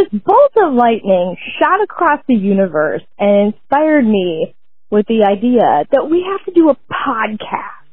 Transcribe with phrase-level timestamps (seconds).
[0.00, 4.54] this bolt of lightning shot across the universe and inspired me
[4.90, 7.86] with the idea that we have to do a podcast.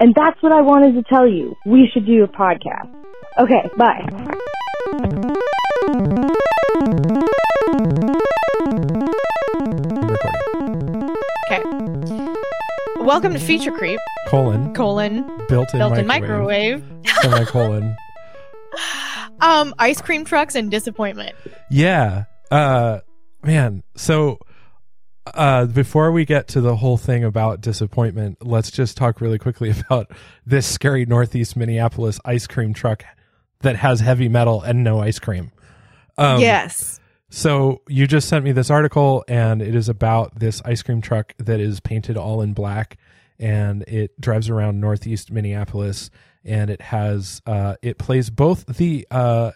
[0.00, 1.54] And that's what I wanted to tell you.
[1.66, 2.88] We should do a podcast.
[3.38, 4.06] Okay, bye.
[11.50, 11.62] Okay.
[13.04, 17.22] Welcome to Feature Creep, colon colon, built-in built-in microwave, microwave.
[17.22, 17.96] semicolon.
[19.40, 21.36] Um, ice cream trucks and disappointment.
[21.70, 22.24] Yeah.
[22.50, 23.00] Uh
[23.42, 24.38] man, so
[25.26, 29.70] uh before we get to the whole thing about disappointment, let's just talk really quickly
[29.86, 30.10] about
[30.46, 33.04] this scary Northeast Minneapolis ice cream truck
[33.60, 35.52] that has heavy metal and no ice cream.
[36.16, 37.00] Um yes.
[37.30, 41.34] So you just sent me this article, and it is about this ice cream truck
[41.38, 42.96] that is painted all in black,
[43.38, 46.10] and it drives around northeast Minneapolis,
[46.44, 49.52] and it has uh, it plays both the uh,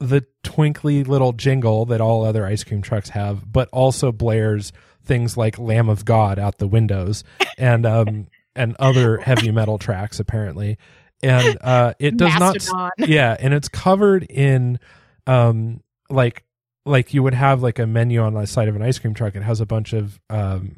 [0.00, 4.72] the twinkly little jingle that all other ice cream trucks have, but also blares
[5.04, 7.24] things like "Lamb of God" out the windows,
[7.58, 10.78] and um, and other heavy metal tracks apparently,
[11.22, 12.90] and uh, it does Mastodon.
[12.98, 14.78] not yeah and it's covered in
[15.26, 16.44] um like
[16.84, 19.34] like you would have like a menu on the side of an ice cream truck
[19.34, 20.76] it has a bunch of um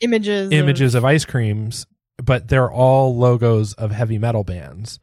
[0.00, 0.52] Images.
[0.52, 1.86] images of ice creams
[2.24, 4.98] but they're all logos of heavy metal bands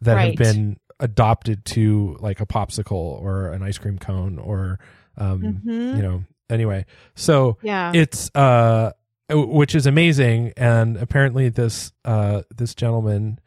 [0.00, 0.38] that Right.
[0.38, 4.78] have been adopted to like a popsicle or an ice cream cone or
[5.16, 5.96] um Mhm.
[5.96, 7.92] you know anyway so Yeah.
[7.94, 8.92] it's uh
[9.30, 13.38] which is amazing and apparently this uh this gentleman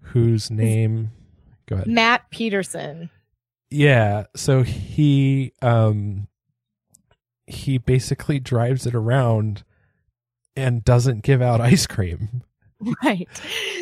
[0.00, 1.10] whose name
[1.66, 3.10] go ahead Matt Peterson.
[3.70, 6.28] yeah so he um
[7.46, 9.64] he basically drives it around
[10.54, 12.42] and doesn't give out ice cream
[13.02, 13.28] Right.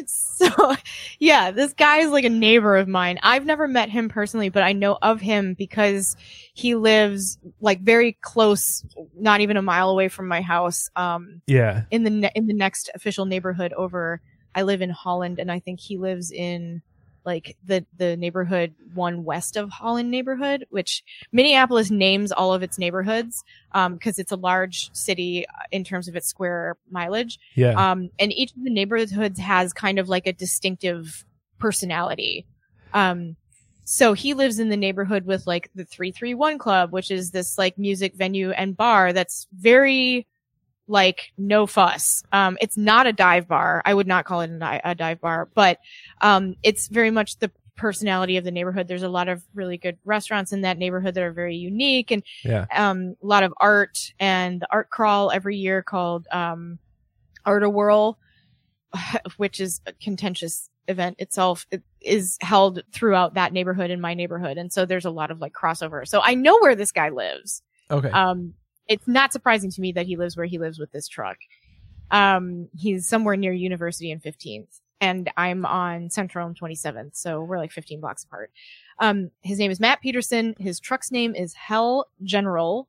[0.07, 0.77] So,
[1.19, 3.19] yeah, this guy is like a neighbor of mine.
[3.23, 6.17] I've never met him personally, but I know of him because
[6.55, 8.85] he lives like very close,
[9.17, 10.89] not even a mile away from my house.
[10.95, 14.21] Um, yeah in the ne- in the next official neighborhood over.
[14.55, 16.83] I live in Holland, and I think he lives in
[17.25, 21.03] like the the neighborhood one west of Holland neighborhood, which
[21.33, 26.17] Minneapolis names all of its neighborhoods because it's a large city uh, in terms of
[26.17, 27.39] its square mileage.
[27.55, 31.25] yeah Um, and each of the neighborhoods has kind of like a distinctive
[31.59, 32.47] personality.
[32.95, 33.37] Um,
[33.84, 37.78] so he lives in the neighborhood with like the 331 Club, which is this like
[37.78, 40.27] music venue and bar that's very
[40.88, 42.22] like no fuss.
[42.32, 43.82] Um, it's not a dive bar.
[43.84, 45.78] I would not call it a, dive bar, but
[46.21, 48.88] um, it's very much the personality of the neighborhood.
[48.88, 52.25] There's a lot of really good restaurants in that neighborhood that are very unique and
[52.44, 56.78] yeah um, a lot of art and the art crawl every year called um,
[57.44, 58.19] Art a Whirl,
[59.37, 64.59] which is a contentious event itself, it is held throughout that neighborhood in my neighborhood.
[64.59, 66.06] And so there's a lot of like crossover.
[66.06, 67.62] So I know where this guy lives.
[67.91, 68.54] okay Um,
[68.88, 71.37] it's not surprising to me that he lives where he lives with this truck.
[72.10, 77.59] Um, he's somewhere near University and 15th, and I'm on Central and 27th, so we're
[77.59, 78.50] like 15 blocks apart.
[78.98, 80.54] Um, his name is Matt Peterson.
[80.59, 82.88] His truck's name is Hell General.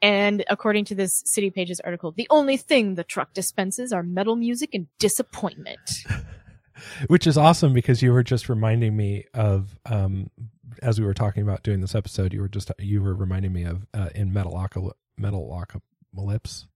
[0.00, 4.36] And according to this City Pages article, the only thing the truck dispenses are metal
[4.36, 6.04] music and disappointment.
[7.06, 10.28] which is awesome because you were just reminding me of um
[10.82, 13.62] as we were talking about doing this episode you were just you were reminding me
[13.62, 16.66] of uh, in metalocalypse metalocalypse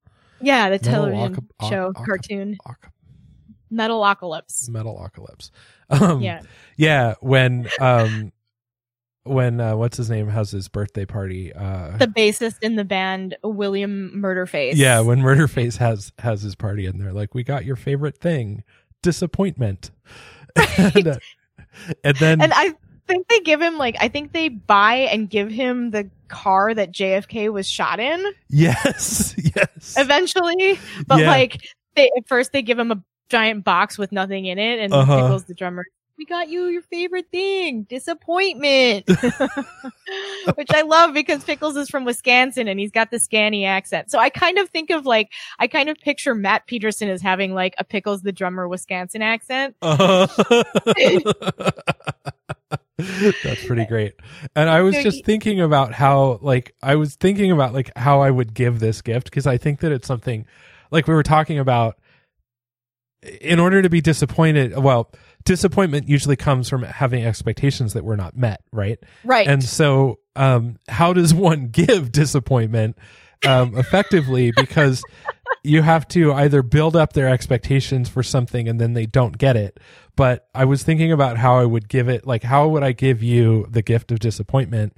[0.40, 2.90] Yeah, the Metal television Oca- show Oca- cartoon Oc-
[3.72, 4.68] Metalocalypse.
[4.70, 5.50] metalocalypse
[5.90, 6.40] um Yeah.
[6.76, 8.32] yeah when um
[9.24, 13.36] when uh what's his name has his birthday party uh The bassist in the band,
[13.44, 14.72] William Murderface.
[14.76, 18.64] yeah when murderface has has his party and they're like we got your favorite thing
[19.02, 19.90] disappointment
[20.78, 21.16] and, uh,
[22.02, 22.74] and then and I
[23.08, 26.92] think they give him like I think they buy and give him the car that
[26.92, 30.78] JFK was shot in yes yes eventually.
[31.06, 31.30] But Yeah.
[31.30, 31.62] like
[31.96, 35.22] they at first they give him a giant box with nothing in it and Uh-huh.
[35.22, 35.84] Pickles the drummer
[36.18, 39.08] we got you your favorite thing, disappointment.
[40.56, 44.10] Which I love because Pickles is from Wisconsin and he's got the scanny accent.
[44.10, 45.30] So I kind of think of like,
[45.60, 49.76] I kind of picture Matt Peterson as having like a Pickles the drummer Wisconsin accent.
[49.80, 50.26] Uh,
[52.98, 54.14] That's pretty great.
[54.56, 58.30] And I was just thinking about how like I was thinking about like how I
[58.30, 60.46] would give this gift because I think that it's something
[60.90, 61.96] like we were talking about
[63.40, 65.12] in order to be disappointed, well,
[65.44, 68.98] disappointment usually comes from having expectations that were not met, right?
[69.24, 69.46] Right.
[69.46, 72.98] And so um how does one give disappointment
[73.46, 75.04] um effectively because
[75.62, 79.56] you have to either build up their expectations for something and then they don't get
[79.56, 79.78] it.
[80.18, 83.22] But I was thinking about how I would give it, like, how would I give
[83.22, 84.94] you the gift of disappointment?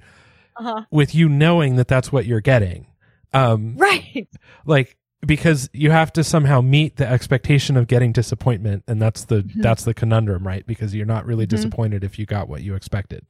[0.57, 0.83] Uh-huh.
[0.91, 2.85] with you knowing that that's what you're getting.
[3.33, 4.27] Um, Right.
[4.65, 9.43] like because you have to somehow meet the expectation of getting disappointment and that's the
[9.43, 9.61] Mhm.
[9.61, 11.49] that's the conundrum right because you're not really Mhm.
[11.49, 13.23] disappointed if you got what you expected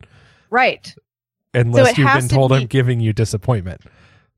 [0.50, 0.94] Right.
[1.54, 3.82] unless it you've been to told be- i'm giving you disappointment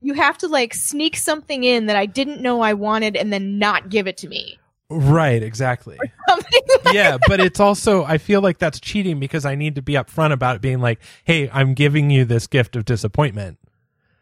[0.00, 3.58] You have to like sneak something in that I didn't know I wanted and then
[3.58, 4.58] not give it to me.
[4.90, 5.98] Right exactly
[6.92, 10.32] yeah but it's also i feel like that's cheating because i need to be upfront
[10.32, 13.58] about it being like hey i'm giving you this gift of disappointment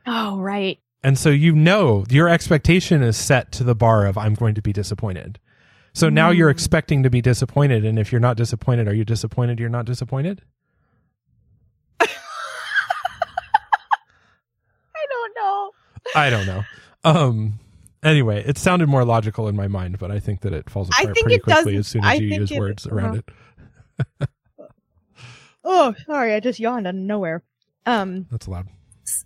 [0.06, 0.78] Oh, right.
[1.02, 4.62] and so you know your expectation is set to the bar of i'm going to
[4.62, 5.38] be disappointed
[5.92, 6.52] so now you're Mm.
[6.52, 10.42] expecting to be disappointed and if you're not disappointed are you disappointed you're not disappointed
[14.94, 15.70] I don't know.
[16.14, 16.62] I don't know.
[17.04, 17.58] Um.
[18.02, 21.16] Anyway, it sounded more logical in my mind, but I think that it falls apart
[21.16, 23.22] pretty quickly as soon as I you use it- words around
[23.98, 24.08] uh-huh.
[24.20, 24.28] it.
[25.64, 27.42] Oh, sorry, I just yawned out of nowhere.
[27.86, 28.66] Um, That's loud.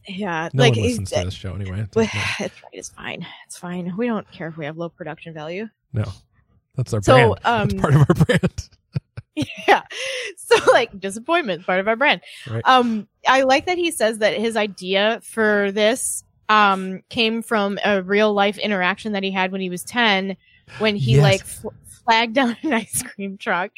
[0.07, 1.87] yeah, No like one listens it- to this show anyway.
[1.97, 2.51] It's fine.
[2.73, 3.27] It's fine.
[3.47, 3.95] It's fine.
[3.97, 5.69] We don't care if we have low production value.
[5.95, 6.05] No,
[6.75, 7.41] that's our So, brand.
[7.45, 8.69] um, that's part of our brand.
[9.67, 9.83] yeah.
[10.37, 12.21] So like disappointment part of our brand.
[12.49, 12.63] Right.
[12.67, 18.03] Um, I like that he says that his idea for this um came from a
[18.03, 20.37] real life interaction that he had when he was 10
[20.79, 21.23] when he Yes.
[21.23, 21.69] like fl-
[22.05, 23.71] flagged down an ice cream truck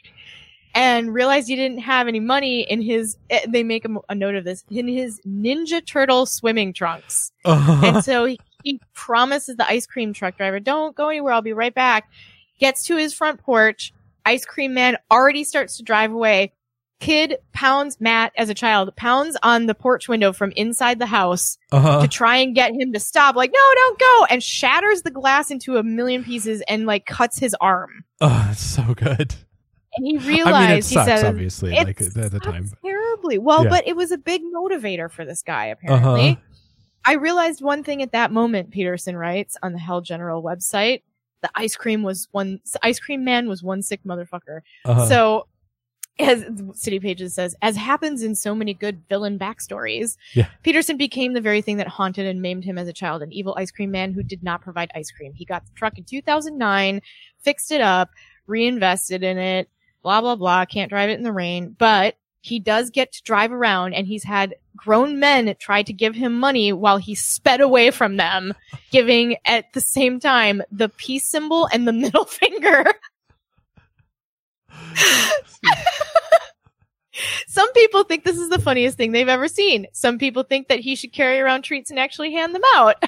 [0.75, 4.35] and realized he didn't have any money in his eh, they make a, a note
[4.35, 7.81] of this in his ninja turtle swimming trunks Uh-huh.
[7.87, 11.32] and so he, he promises the ice cream truck driver, don't go anywhere.
[11.32, 12.11] I'll be right back.
[12.59, 13.93] Gets to his front porch.
[14.26, 16.53] Ice cream man already starts to drive away.
[17.00, 21.58] Kid pounds Matt as a child, pounds on the porch window from inside the house
[21.72, 22.02] uh-huh.
[22.02, 23.34] to try and get him to stop.
[23.34, 24.26] Like, no, don't go.
[24.31, 28.05] And shatters the glass into a million pieces and like cuts his arm.
[28.20, 29.34] Oh, so good.
[29.96, 32.70] And he I mean, it realized, he sucks, says, obviously, like at the time.
[32.81, 33.38] terribly.
[33.38, 33.70] Well, Yeah.
[33.70, 36.28] but it was a big motivator for this guy, apparently.
[36.31, 36.40] Uh-huh.
[37.05, 41.02] I realized one thing at that moment, Peterson writes on the Hell General website.
[41.43, 44.60] The ice cream was one, ice cream man was one sick motherfucker.
[44.84, 45.06] Uh-huh.
[45.08, 45.49] So,
[46.19, 46.44] as
[46.75, 50.49] City Pages says, as happens in so many good villain backstories, Yeah.
[50.62, 53.55] Peterson became the very thing that haunted and maimed him as a child, an evil
[53.56, 55.32] ice cream man who did not provide ice cream.
[55.35, 57.00] He got the truck in 2009,
[57.41, 58.11] fixed it up,
[58.47, 59.69] reinvested in it,
[60.03, 63.53] blah, blah, blah, can't drive it in the rain, but he does get to drive
[63.53, 67.91] around and he's had grown men try to give him money while he sped away
[67.91, 68.55] from them,
[68.91, 72.85] giving at the same time the peace symbol and the middle finger.
[77.47, 79.87] Some people think this is the funniest thing they've ever seen.
[79.93, 83.03] Some people think that he should carry around treats and actually hand them out.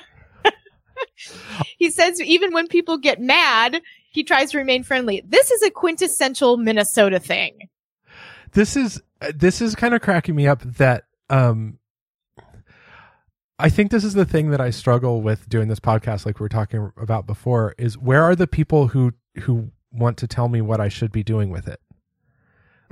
[1.78, 3.80] he says even when people get mad,
[4.10, 5.22] he tries to remain friendly.
[5.26, 7.68] This is a quintessential Minnesota thing.
[8.52, 9.00] this is
[9.34, 11.78] this is kind of cracking me up that um
[13.58, 16.44] I think this is the thing that I struggle with doing this podcast like we
[16.44, 19.12] were talking about before is where are the people who
[19.42, 21.80] who want to tell me what I should be doing with it?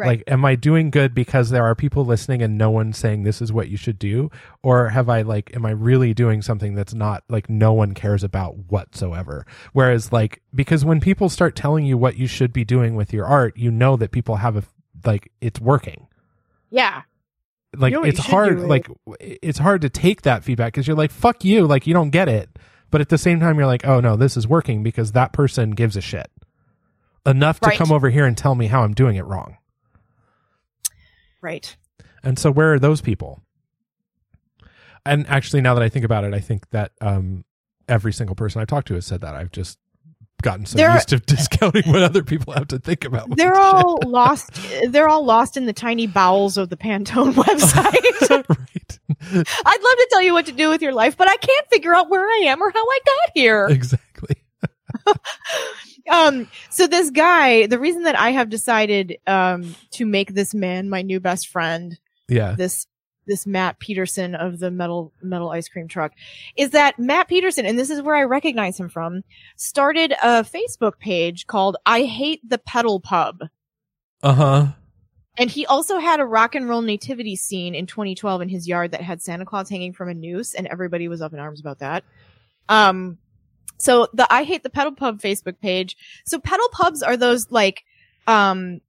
[0.06, 3.42] Like am I doing good because there are people listening and no one saying this
[3.42, 4.30] is what you should do
[4.62, 8.22] or have I like am I really doing something that's not like no one cares
[8.22, 9.44] about whatsoever?
[9.72, 13.26] Whereas like because when people start telling you what you should be doing with your
[13.26, 14.62] art, you know that people have a
[15.04, 16.06] like it's working
[16.70, 17.02] yeah.
[17.76, 18.88] like know it's hard do, like
[19.20, 22.28] it's hard to take that feedback because you're like fuck you like you don't get
[22.28, 22.48] it
[22.90, 25.70] but at the same time you're like oh no this is working because that person
[25.70, 26.30] gives a shit
[27.26, 27.78] enough to Right.
[27.78, 29.56] come over here and tell me how i'm doing it wrong
[31.48, 31.76] Right.
[32.22, 33.40] and so where are those people
[35.06, 37.44] and actually now that i think about it i think that um
[37.88, 39.78] every single person i've talked to has said that i've just
[40.42, 43.98] gotten so There- used to discounting what other people have to think about They're all
[44.06, 44.50] lost.
[44.88, 48.30] They're all lost in the tiny bowels of the Pantone website.
[48.48, 51.66] right I'd love to tell you what to do with your life, but I can't
[51.70, 53.66] figure out where I am or how I got here.
[53.68, 54.07] exactly
[56.08, 60.88] Um, so this guy, the reason that I have decided um to make this man
[60.88, 61.98] my new best friend,
[62.28, 62.86] yeah this
[63.26, 66.12] this Matt Peterson of the metal metal ice cream truck,
[66.56, 69.22] is that Matt Peterson, and this is where I recognize him from,
[69.56, 73.42] started a Facebook page called I Hate the Pedal Pub.
[74.22, 74.68] uh-huh
[75.36, 78.92] And he also had a rock and roll nativity scene in 2012 in his yard
[78.92, 81.80] that had Santa Claus hanging from a noose, and everybody was up in arms about
[81.80, 82.02] that.
[82.68, 83.18] Um,
[83.78, 85.96] so the I hate the pedal pub Facebook page.
[86.24, 87.84] So pedal pubs are those like,
[88.26, 88.80] um,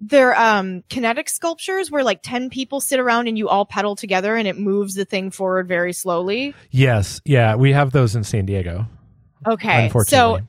[0.00, 4.36] they're um kinetic sculptures where like 10 people sit around and you all pedal together
[4.36, 6.54] and it moves the thing forward very slowly.
[6.70, 8.86] Yes, yeah, we have those in San Diego.
[9.46, 9.90] Okay.
[10.06, 10.40] So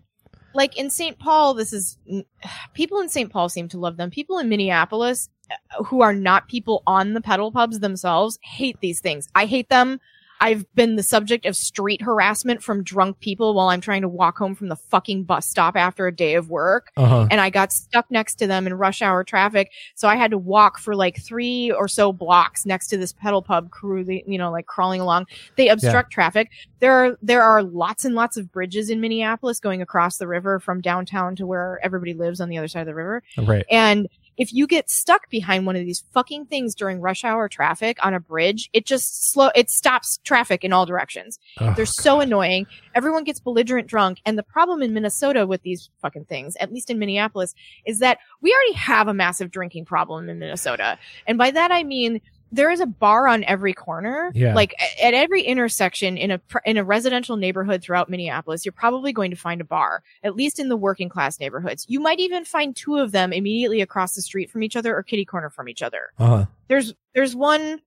[0.54, 1.18] like in St.
[1.18, 1.98] Paul, this is
[2.74, 3.32] people in St.
[3.32, 4.10] Paul seem to love them.
[4.10, 9.00] People in Minneapolis uh, who are not people on the pedal pubs themselves hate these
[9.00, 9.30] things.
[9.34, 10.00] I hate them.
[10.39, 14.38] I've been the subject of street harassment from drunk people while I'm trying to walk
[14.38, 16.91] home from the fucking bus stop after a day of work.
[16.98, 17.27] Uh-huh.
[17.29, 19.72] And I got stuck next to them in rush hour traffic.
[19.96, 23.41] So I had to walk for like three or so blocks next to this pedal
[23.41, 25.25] pub crew, you know, like crawling along.
[25.56, 26.15] They obstruct yeah.
[26.15, 26.51] traffic.
[26.79, 30.60] There are, there are lots and lots of bridges in Minneapolis going across the river
[30.60, 33.24] from downtown to where everybody lives on the other side of the river.
[33.38, 33.65] Right.
[33.70, 37.98] And if you get stuck behind one of these fucking things during rush hour traffic
[38.03, 41.39] on a bridge, it just slow, it stops traffic in all directions.
[41.60, 42.67] Oh, They're so annoying.
[42.96, 44.20] Everyone gets belligerent drunk.
[44.25, 48.20] And the problem in Minnesota with these fucking things, at least in Minneapolis, is that
[48.41, 50.98] we already have a massive drinking problem in Minnesota.
[51.25, 54.32] And by that I mean, there is a bar on every corner.
[54.34, 54.54] Yeah.
[54.54, 59.32] Like at every intersection in a in a residential neighborhood throughout Minneapolis, you're probably going
[59.32, 60.04] to find a bar.
[60.24, 63.82] At least in the working class neighborhoods, you might even find two of them immediately
[63.82, 66.12] across the street from each other or kitty corner from each other.
[66.18, 66.46] Uh-huh.
[66.68, 67.82] There's there's one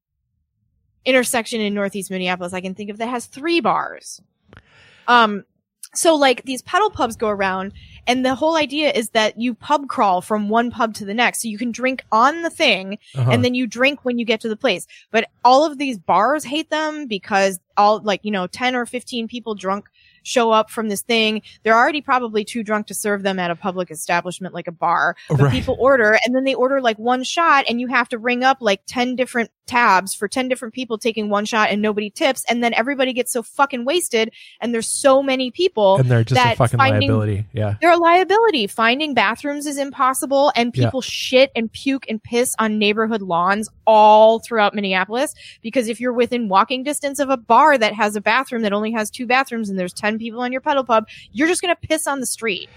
[1.05, 4.21] intersection in Northeast Minneapolis I can think of that has three bars.
[5.09, 5.45] Um,
[5.95, 7.73] so like these pedal pubs go around
[8.07, 11.43] and the whole idea is that you pub crawl from one pub to the next.
[11.43, 13.31] So you can drink on the thing uh-huh.
[13.31, 14.87] and then you drink when you get to the place.
[15.11, 19.29] But all of these bars hate them because all like, you know, 10 or 15
[19.29, 19.89] people drunk
[20.23, 21.43] show up from this thing.
[21.63, 25.17] They're already probably too drunk to serve them at a public establishment like a bar.
[25.29, 25.53] But right.
[25.53, 28.59] people order and then they order like one shot and you have to ring up
[28.61, 32.45] like 10 different tabs for 10 different people taking one shot and nobody tips.
[32.49, 34.33] And then everybody gets so fucking wasted.
[34.61, 35.97] And there's so many people.
[35.97, 37.47] And they're just a fucking finding, liability.
[37.53, 37.77] Yeah.
[37.81, 38.67] They're a liability.
[38.67, 40.53] Finding bathrooms is impossible.
[40.57, 41.09] And people yeah.
[41.09, 45.35] shit and puke and piss on neighborhood lawns all throughout Minneapolis.
[45.63, 48.91] Because if you're within walking distance of a bar that has a bathroom that only
[48.93, 51.89] has two bathrooms and there's 10 people on your pedal pub, you're just going to
[51.89, 52.69] piss on the street.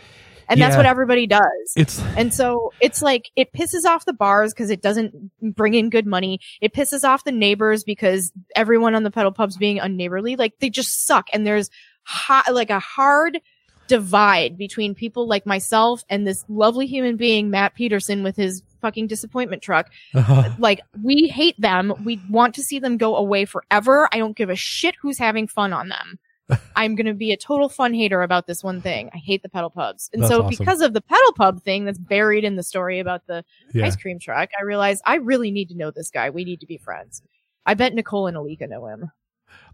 [0.49, 0.67] And yeah.
[0.67, 1.73] that's what everybody does.
[1.75, 5.89] It's and so it's like it pisses off the bars because it doesn't bring in
[5.89, 6.39] good money.
[6.61, 10.37] It pisses off the neighbors because everyone on the pedal pubs being unneighborly.
[10.37, 11.27] Like they just suck.
[11.33, 11.69] And there's
[12.03, 13.39] hot, like a hard
[13.87, 19.07] divide between people like myself and this lovely human being, Matt Peterson, with his fucking
[19.07, 19.91] disappointment truck.
[20.13, 20.51] Uh-huh.
[20.57, 21.93] Like, we hate them.
[22.03, 24.07] We want to see them go away forever.
[24.11, 26.19] I don't give a shit who's having fun on them.
[26.75, 29.09] I'm going to be a total fun hater about this one thing.
[29.13, 30.09] I hate the pedal pubs.
[30.13, 30.49] And that's so awesome.
[30.49, 33.85] because of the pedal pub thing that's buried in the story about the yeah.
[33.85, 36.29] ice cream truck, I realized I really need to know this guy.
[36.29, 37.21] We need to be friends.
[37.65, 39.11] I bet Nicole and Alika know him.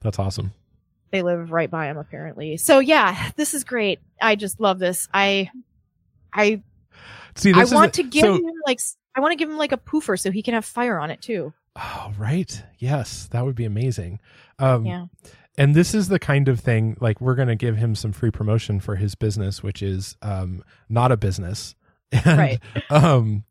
[0.01, 0.53] That's awesome.
[1.11, 2.57] They live right by him apparently.
[2.57, 3.99] So yeah, this is great.
[4.21, 5.07] I just love this.
[5.13, 5.49] I
[6.33, 6.61] I
[7.35, 8.79] See, I want to give so, him like
[9.15, 11.21] I want to give him like a poofer so he can have fire on it
[11.21, 11.53] too.
[11.75, 12.63] Oh, right.
[12.77, 14.19] Yes, that would be amazing.
[14.59, 15.05] Um, yeah
[15.59, 18.31] and this is the kind of thing like we're going to give him some free
[18.31, 21.75] promotion for his business which is um not a business.
[22.11, 22.59] And, right.
[22.89, 23.43] um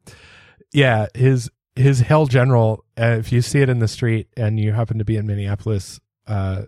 [0.72, 4.72] yeah his his hell general uh, if you see it in the street and you
[4.72, 6.62] happen to be in minneapolis uh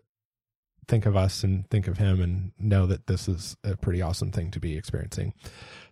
[0.86, 4.30] think of us and think of him and know that this is a pretty awesome
[4.30, 5.34] thing to be experiencing.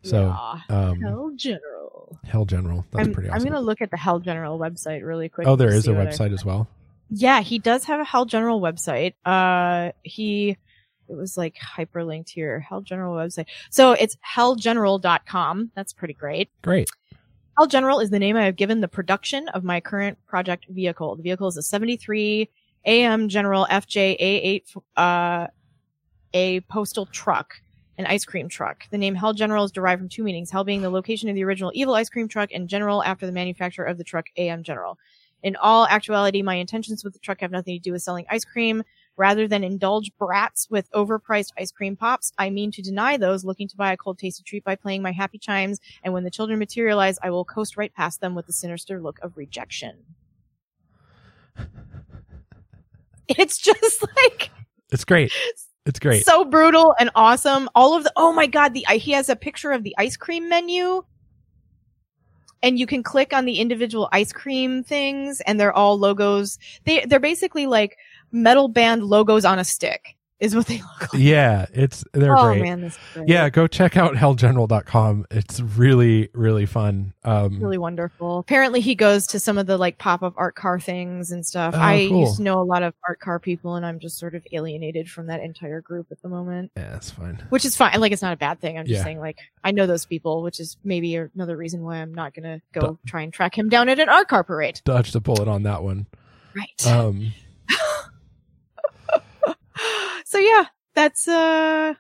[0.03, 0.61] So yeah.
[0.69, 2.19] um hell general.
[2.25, 2.87] Hell general.
[2.93, 5.57] That's I'm, pretty awesome i'm gonna look at the hell general website really quick oh
[5.57, 6.69] there is a website as well
[7.11, 9.15] yeah, he does have a Hell General website.
[9.25, 10.57] Uh, he,
[11.09, 12.61] it was like hyperlinked here.
[12.61, 13.47] Hell General website.
[13.71, 15.73] So it's hellgeneral.com.
[15.75, 16.51] That's pretty great.
[16.63, 16.91] Great.
[17.57, 21.17] Hell General is the name I have given the production of my current project vehicle.
[21.17, 22.49] The vehicle is a 73
[22.85, 25.47] AM General FJ A8, uh,
[26.35, 27.55] a postal truck,
[27.97, 28.85] an ice cream truck.
[28.91, 30.51] The name Hell General is derived from two meanings.
[30.51, 33.33] Hell being the location of the original evil ice cream truck and General after the
[33.33, 34.99] manufacturer of the truck AM General.
[35.43, 38.45] In all actuality, my intentions with the truck have nothing to do with selling ice
[38.45, 38.83] cream.
[39.17, 43.67] Rather than indulge brats with overpriced ice cream pops, I mean to deny those looking
[43.67, 46.61] to buy a cold tasty treat by playing my happy chimes, and when the children
[46.61, 49.97] materialize, I will coast right past them with the sinister look of rejection.
[53.29, 54.51] it's just like
[54.93, 55.33] it's great.
[55.85, 56.25] It's great.
[56.25, 57.69] So brutal and awesome.
[57.75, 60.49] All of the oh my god, the he has a picture of the ice cream
[60.49, 61.03] menu
[62.63, 66.59] and you can click on the individual ice cream things and they're all logos.
[66.85, 67.99] They, they're basically like
[68.33, 71.23] metal band logos on a stick is what they look like.
[71.23, 72.63] Yeah, it's they're oh, great.
[72.63, 73.29] Man, great.
[73.29, 75.27] Yeah, go check out hellgeneral.com.
[75.31, 77.13] It's really really fun.
[77.25, 78.39] Um really wonderful.
[78.39, 81.75] Apparently he goes to some of the like pop-up art car things and stuff.
[81.77, 82.21] Oh, I cool.
[82.21, 85.11] used to know a lot of art car people and I'm just sort of alienated
[85.11, 86.71] from that entire group at the moment.
[86.77, 87.43] Yeah, that's fine.
[87.49, 87.99] Which is fine.
[88.01, 88.79] Like it's not a bad thing.
[88.79, 89.05] I'm just yeah.
[89.05, 92.45] saying like I know those people, which is maybe another reason why I'm not going
[92.45, 94.81] to go D- try and track him down at an art car parade.
[94.85, 96.07] Dodge the bullet on that one.
[96.55, 96.87] Right.
[96.87, 97.33] Um
[100.29, 101.95] so yeah, that's uh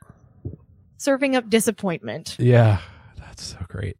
[0.99, 2.37] serving up disappointment.
[2.39, 2.81] Yeah,
[3.19, 3.97] that's so great.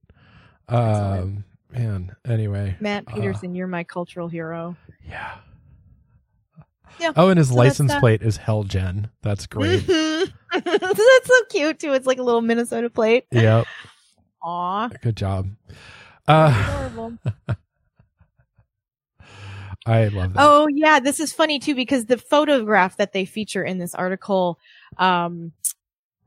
[0.69, 2.15] Um, man.
[2.27, 4.77] Anyway, Matt Uh, Peterson, you're my cultural hero.
[5.09, 5.37] yeah.
[7.01, 9.11] Yeah, Oh, and his so license plate is Hellgen.
[9.23, 9.83] That's great.
[9.89, 10.33] Mhm.
[10.65, 11.93] that's so cute too.
[11.93, 13.25] It's like a little Minnesota plate.
[13.31, 13.67] yep.
[14.43, 15.51] Aw, Good job.
[16.27, 17.19] Uh, adorable.
[19.89, 20.43] I love that.
[20.43, 24.59] Oh yeah, this is funny too because the photograph that they feature in this article
[24.99, 25.53] um,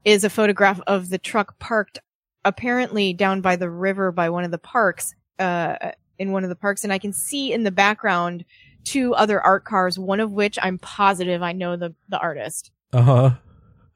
[0.04, 2.00] is a photograph of the truck parked
[2.44, 6.56] apparently down by the river by one of the parks uh, in one of the
[6.56, 8.46] parks, and I can see in the background
[8.84, 12.72] two other art cars, one of which I'm positive I know the the artist.
[12.94, 13.32] Uh huh.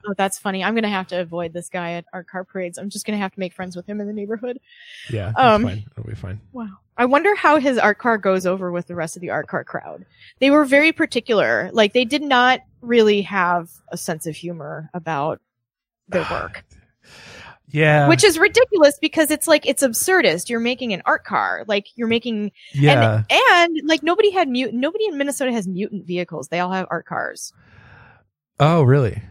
[0.08, 0.64] Oh, that's funny.
[0.64, 2.78] I'm gonna have to avoid this guy at art car parades.
[2.78, 4.60] I'm just gonna have to make friends with him in the neighborhood.
[5.10, 5.28] Yeah.
[5.36, 5.86] That's Um, fine.
[5.98, 6.40] It'll be fine.
[6.54, 6.68] Wow.
[6.98, 9.64] I wonder how his art car goes over with the rest of the art car
[9.64, 10.06] crowd.
[10.40, 11.70] They were very particular.
[11.74, 15.42] Like they did not really have a sense of humor about
[16.08, 16.64] their work,
[17.68, 18.08] Yeah.
[18.08, 20.50] which is ridiculous because it's like it's absurdist.
[20.50, 23.24] You're making an art car, like you're making yeah.
[23.30, 24.80] and and like nobody had mutant.
[24.80, 26.48] Nobody in Minnesota has mutant vehicles.
[26.50, 27.52] They all have art cars.
[28.60, 29.22] oh, really?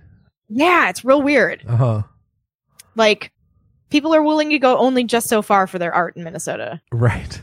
[0.49, 1.65] Yeah, it's real weird.
[1.67, 2.03] Uh huh.
[2.97, 3.33] Like
[3.91, 6.81] people are willing to go only just so far for their art in Minnesota.
[6.93, 7.41] Right.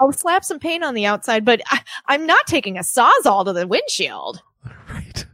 [0.00, 3.52] I'll slap some paint on the outside, but I, I'm not taking a sawzall to
[3.52, 4.42] the windshield.
[4.90, 5.24] Right.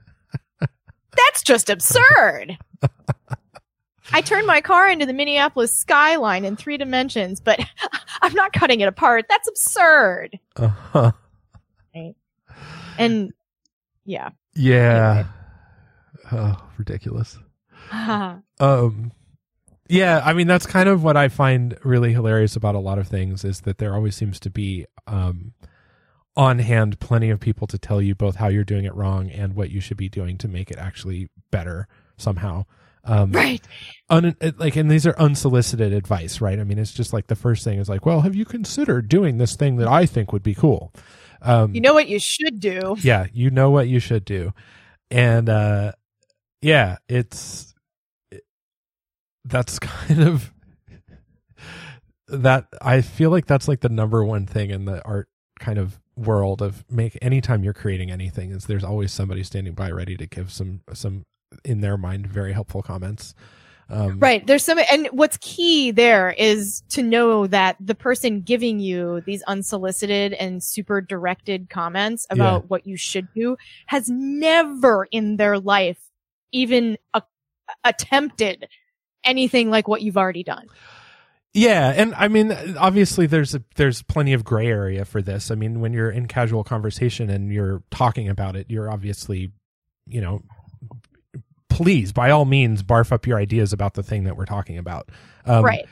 [0.60, 2.58] That's just absurd.
[4.12, 7.60] I turned my car into the Minneapolis skyline in three dimensions, but
[8.22, 9.26] I'm not cutting it apart.
[9.28, 10.38] That's absurd.
[10.56, 11.12] Uh huh.
[11.94, 12.14] Right.
[12.98, 13.32] And
[14.04, 14.30] yeah.
[14.54, 15.26] Yeah.
[16.32, 17.38] Oh, ridiculous.
[18.61, 19.12] Um,
[19.88, 23.06] yeah, I mean that's kind of what I find really hilarious about a lot of
[23.08, 25.54] things is that there always seems to be um,
[26.37, 29.54] on hand plenty of people to tell you both how you're doing it wrong and
[29.54, 32.64] what you should be doing to make it actually better somehow.
[33.04, 33.66] Um, right.
[34.11, 36.58] un, like, and these are unsolicited advice, right?
[36.58, 39.38] I mean, it's just like the first thing is like, well, have you considered doing
[39.38, 40.92] this thing that I think would be cool?
[41.40, 42.97] Um, You know what you should do?
[43.00, 44.52] yeah you know what you should do
[45.11, 45.92] and uh
[46.62, 47.74] yeah it's
[48.30, 48.44] it-
[49.44, 50.52] that's kind of
[52.28, 55.28] that i feel like that's like the number one thing in the art
[55.59, 59.90] kind of world of make anytime you're creating anything is there's always somebody standing by
[59.90, 61.24] ready to give some some
[61.64, 63.35] in their mind very helpful comments
[63.90, 64.46] um Right.
[64.46, 69.42] There's some, and what's key there is to know that the person giving you these
[69.44, 73.56] unsolicited and super directed comments about what you should do
[73.87, 76.08] has never in their life
[76.52, 77.22] even a-
[77.84, 78.68] attempted
[79.24, 80.66] anything like what you've already done.
[81.54, 85.50] Yeah, and I mean, obviously, there's a, there's plenty of gray area for this.
[85.50, 89.50] I mean, when you're in casual conversation and you're talking about it, you're obviously,
[90.06, 90.42] you know,
[91.68, 95.11] please by all means barf up your ideas about the thing that we're talking about.
[95.46, 95.87] Um, right.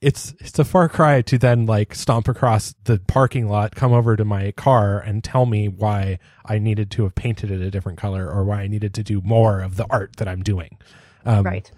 [0.00, 4.14] It's it's a far cry to then like stomp across the parking lot, come over
[4.16, 7.98] to my car, and tell me why I needed to have painted it a different
[7.98, 10.78] color or why I needed to do more of the art that I'm doing.
[11.24, 11.70] Um, right.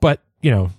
[0.00, 0.70] But you know,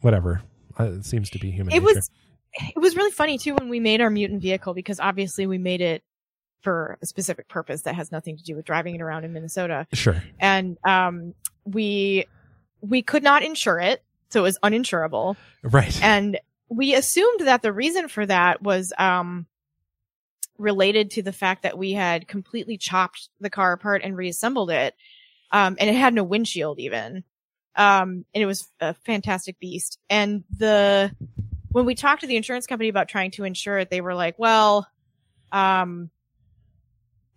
[0.00, 0.42] whatever.
[0.78, 1.74] Uh, it seems to be human.
[1.74, 1.94] It nature.
[1.96, 2.10] was,
[2.54, 5.80] it was really funny too when we made our mutant vehicle because obviously we made
[5.80, 6.02] it
[6.60, 9.86] for a specific purpose that has nothing to do with driving it around in Minnesota.
[9.92, 10.22] sure.
[10.38, 12.26] And, um, we,
[12.80, 14.02] we could not insure it.
[14.32, 15.36] So it was uninsurable.
[15.62, 16.02] Right.
[16.02, 19.46] and we assumed that the reason for that was um
[20.58, 24.94] related to the fact that we had completely chopped the car apart and reassembled it
[25.50, 27.24] um and it had no windshield even
[27.76, 31.14] um and it was a fantastic beast and the
[31.70, 34.38] when we talked to the insurance company about trying to insure it they were like
[34.38, 34.86] well
[35.52, 36.10] um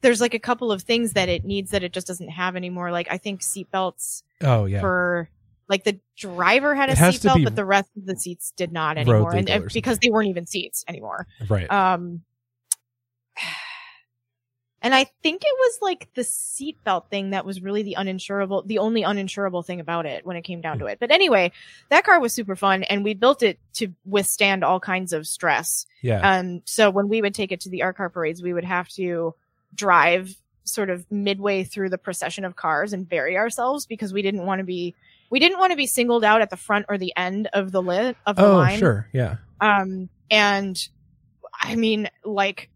[0.02, 2.92] there's like a couple of things that it needs that it just doesn't have anymore
[2.92, 4.82] like i think seatbelts oh yeah.
[4.82, 5.30] for
[5.68, 8.54] like the driver had a It has to seatbelt, but the rest of the seats
[8.56, 11.28] did not anymore, and, and because they weren't even seats anymore.
[11.50, 11.70] right.
[11.72, 12.22] Um,
[14.82, 18.78] and I think it was like the seatbelt thing that was really the uninsurable, the
[18.78, 21.00] only uninsurable thing about it when it came down to it.
[21.00, 21.52] But anyway,
[21.90, 25.88] that car was super fun, and we built it to withstand all kinds of stress.
[26.02, 26.38] yeah.
[26.38, 28.88] Um, so when we would take it to the art car parades, we would have
[28.90, 29.34] to
[29.74, 34.46] drive sort of midway through the procession of cars and bury ourselves because we didn't
[34.46, 34.96] want to be
[35.36, 37.82] we didn't want to be singled out at the front or the end of the
[37.82, 38.80] lit of the oh line.
[38.80, 39.10] sure.
[39.12, 39.36] Yeah.
[39.60, 40.82] Um, and
[41.60, 42.70] I mean, like,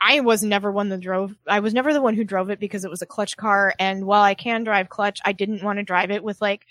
[0.00, 1.36] I was never one that drove.
[1.46, 3.72] I was never the one who drove it because it was a clutch car.
[3.78, 6.66] And while I can drive clutch, I didn't want to drive it with like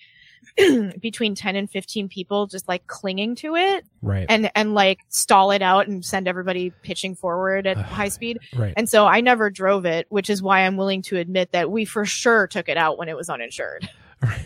[1.00, 4.26] between 10 and 15 people just like clinging to it Right.
[4.28, 8.40] and, and like stall it out and send everybody pitching forward at high speed.
[8.54, 8.74] right.
[8.76, 11.86] And so I never drove it, which is why I'm willing to admit that we
[11.86, 13.88] for sure took it out when it was uninsured.
[14.22, 14.46] right.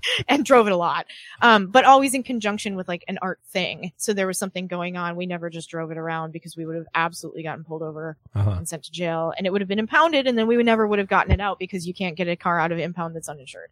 [0.28, 1.06] and drove it a lot.
[1.40, 3.92] Um, but always in conjunction with like an art thing.
[3.96, 5.16] So there was something going on.
[5.16, 8.50] We never just drove it around because we would have absolutely gotten pulled over Uh-huh.
[8.52, 10.86] and sent to jail and it would have been impounded and then we would never
[10.86, 13.28] would have gotten it out because you can't get a car out of impound that's
[13.28, 13.70] uninsured.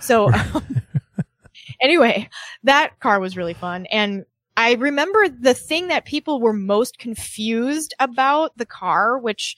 [0.00, 0.30] So
[1.80, 2.28] anyway,
[2.64, 3.86] that car was really fun.
[3.86, 4.24] And
[4.56, 9.56] I remember the thing that people were most confused about the car, which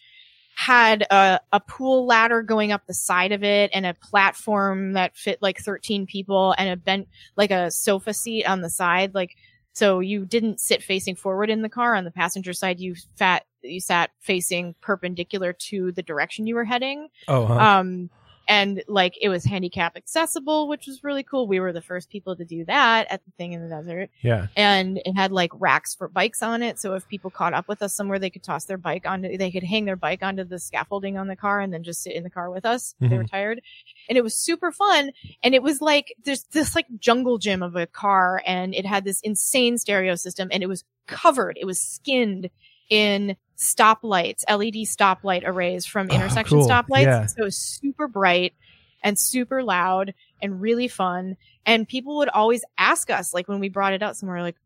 [0.61, 5.17] had a, a pool ladder going up the side of it and a platform that
[5.17, 9.15] fit like 13 people and a bent, like a sofa seat on the side.
[9.15, 9.37] Like,
[9.73, 11.95] so you didn't sit facing forward in the car.
[11.95, 16.67] On the passenger side, you fat, you sat facing perpendicular to the direction you were
[16.67, 17.09] heading.
[17.27, 17.55] Oh, huh.
[17.55, 18.11] Um,
[18.49, 21.47] and like it was handicap accessible, which was really cool.
[21.47, 24.11] We were the first people to do that at the thing in the desert.
[24.23, 24.49] yeah.
[24.57, 26.79] And it had like racks for bikes on it.
[26.79, 29.51] So if people caught up with us somewhere, they could toss their bike onto, they
[29.51, 32.25] could hang their bike onto the scaffolding on the car and then just sit in
[32.25, 32.95] the car with us.
[33.01, 33.35] if They were mm-hmm.
[33.35, 33.63] tired.
[34.09, 35.13] And it was super fun.
[35.43, 39.05] And it was like, there's this like jungle gym of a car and it had
[39.05, 41.57] this insane stereo system and it was covered.
[41.61, 42.51] It was skinned
[42.91, 46.69] in stoplights, LED stoplight arrays from Ah, intersection cool.
[46.69, 47.03] stoplights.
[47.03, 47.27] Yeah.
[47.27, 48.55] So it was super bright
[49.03, 51.37] and super loud and really fun.
[51.65, 54.57] And people would always ask us, like when we brought it out somewhere, like,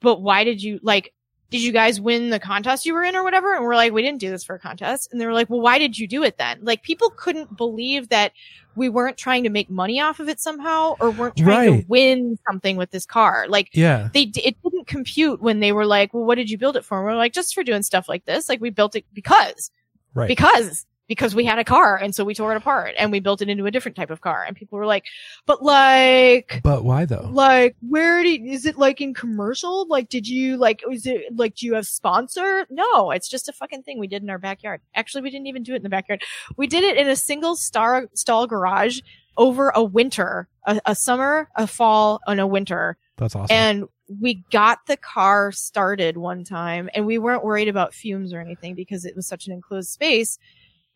[0.00, 1.12] but why did you like,
[1.50, 3.54] did you guys win the contest you were in or whatever?
[3.54, 5.10] And we're like, we didn't do this for a contest.
[5.12, 6.58] And they were like, well, why did you do it then?
[6.62, 8.32] Like people couldn't believe that
[8.74, 11.80] we weren't trying to make money off of it somehow or weren't trying Right.
[11.82, 13.46] to win something with this car.
[13.48, 14.08] Like Yeah.
[14.12, 16.98] they it didn't compute when they were like, well, what did you build it for?
[16.98, 18.48] And we're like, just for doing stuff like this.
[18.48, 19.70] Like we built it because,
[20.12, 20.26] Right.
[20.28, 21.96] because, because we had a car.
[21.96, 24.20] And so we tore it apart and we built it into a different type of
[24.20, 24.44] car.
[24.44, 25.04] And people were like,
[25.46, 27.28] but like, but why though?
[27.32, 29.86] like, where did, is it like in commercial?
[29.88, 32.66] Like, did you like, is it like, do you have sponsor?
[32.70, 34.80] No, it's just a fucking thing we did in our backyard.
[34.94, 36.22] Actually, we didn't even do it in the backyard.
[36.56, 39.00] We did it in a single star stall garage
[39.36, 42.96] over a winter, a, a summer, a fall, and a winter.
[43.16, 43.54] That's awesome.
[43.54, 48.40] And we got the car started one time and we weren't worried about fumes or
[48.40, 50.38] anything because it was such an enclosed space.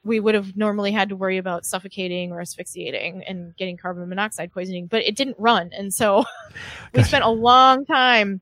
[0.08, 4.52] We would have normally had to worry about suffocating or asphyxiating and getting carbon monoxide
[4.52, 5.70] poisoning, but it didn't run.
[5.72, 6.24] And so
[6.92, 7.08] we Gotcha.
[7.08, 8.40] spent a long time.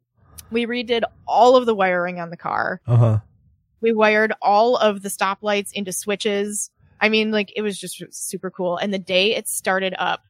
[0.51, 2.81] We redid all of the wiring on the car.
[2.87, 3.19] uh huh.
[3.83, 6.71] We wired all of the stoplights into switches.
[7.01, 8.79] I mean, like it was just super cool.
[8.79, 10.23] And the day it started up,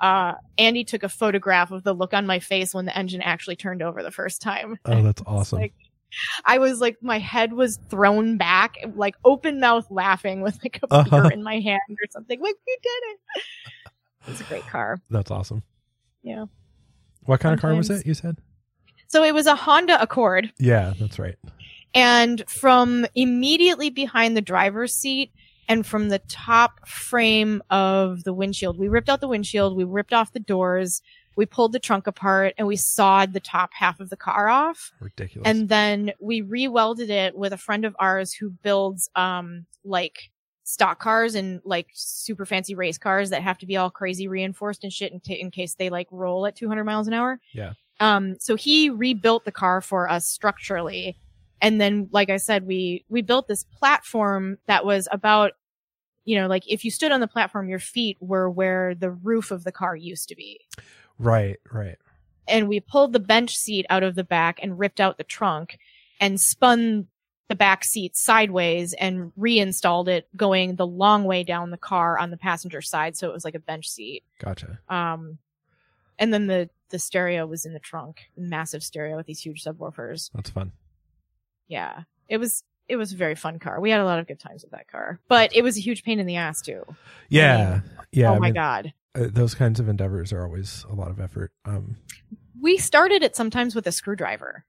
[0.00, 3.56] uh, Andy took a photograph of the look on my face when the engine actually
[3.56, 4.78] turned over the first time.
[4.86, 5.60] Oh, that's awesome.
[5.60, 5.74] Like,
[6.44, 10.86] I was like, my head was thrown back, like open mouth laughing with like a
[10.94, 11.22] Uh-huh.
[11.22, 12.40] beer in my hand or something.
[12.40, 13.42] Like, we did it.
[14.26, 15.00] It was a great car.
[15.10, 15.62] that's awesome.
[16.22, 16.46] Yeah.
[17.24, 18.06] What kind of car was it?
[18.06, 18.36] You said?
[19.08, 20.52] So it was a Honda Accord.
[20.58, 21.36] Yeah, that's right.
[21.94, 25.32] And from immediately behind the driver's seat
[25.68, 30.12] and from the top frame of the windshield, we ripped out the windshield, we ripped
[30.12, 31.02] off the doors,
[31.36, 34.92] we pulled the trunk apart, and we sawed the top half of the car off.
[35.00, 35.48] Ridiculous.
[35.48, 40.30] And then we re-welded it with a friend of ours who builds, um, like
[40.70, 44.84] stock cars and like super fancy race cars that have to be all crazy reinforced
[44.84, 47.40] and shit in, t- in case they like roll at 200 miles an hour.
[47.52, 47.72] Yeah.
[47.98, 51.16] Um, so he rebuilt the car for us structurally.
[51.60, 55.52] And then, like I said, we, we built this platform that was about,
[56.24, 59.50] you know, like if you stood on the platform, your feet were where the roof
[59.50, 60.60] of the car used to be
[61.20, 61.96] right, right.
[62.48, 65.78] and we pulled the bench seat out of the back and ripped out the trunk
[66.20, 67.06] and spun
[67.48, 72.30] the back seat sideways and reinstalled it going the long way down the car on
[72.30, 74.78] the passenger side so it was like a bench seat Gotcha.
[74.88, 75.38] um
[76.18, 80.30] and then the the stereo was in the trunk massive stereo with these huge subwoofers
[80.34, 80.70] That's fun.
[81.66, 84.38] yeah it was it was a very fun car we had a lot of good
[84.38, 86.84] times with that car but it was a huge pain in the ass too
[87.28, 87.80] Yeah.
[88.12, 88.30] Yeah.
[88.30, 91.52] oh I my mean, god those kinds of endeavors are always a lot of effort.
[91.64, 91.96] Um,
[92.60, 94.64] we started it sometimes with a screwdriver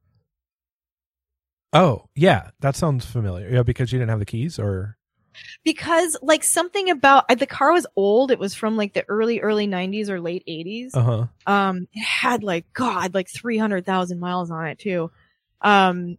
[1.74, 2.50] oh, yeah.
[2.60, 3.50] That sounds familiar.
[3.50, 4.98] Yeah, because you didn't have the keys or.
[5.64, 9.68] because like something about the car was old it was from like the early early
[9.68, 11.26] 90s or late 80s Uh huh.
[11.48, 15.10] um it had like god like 300,000 miles on it too
[15.62, 16.18] um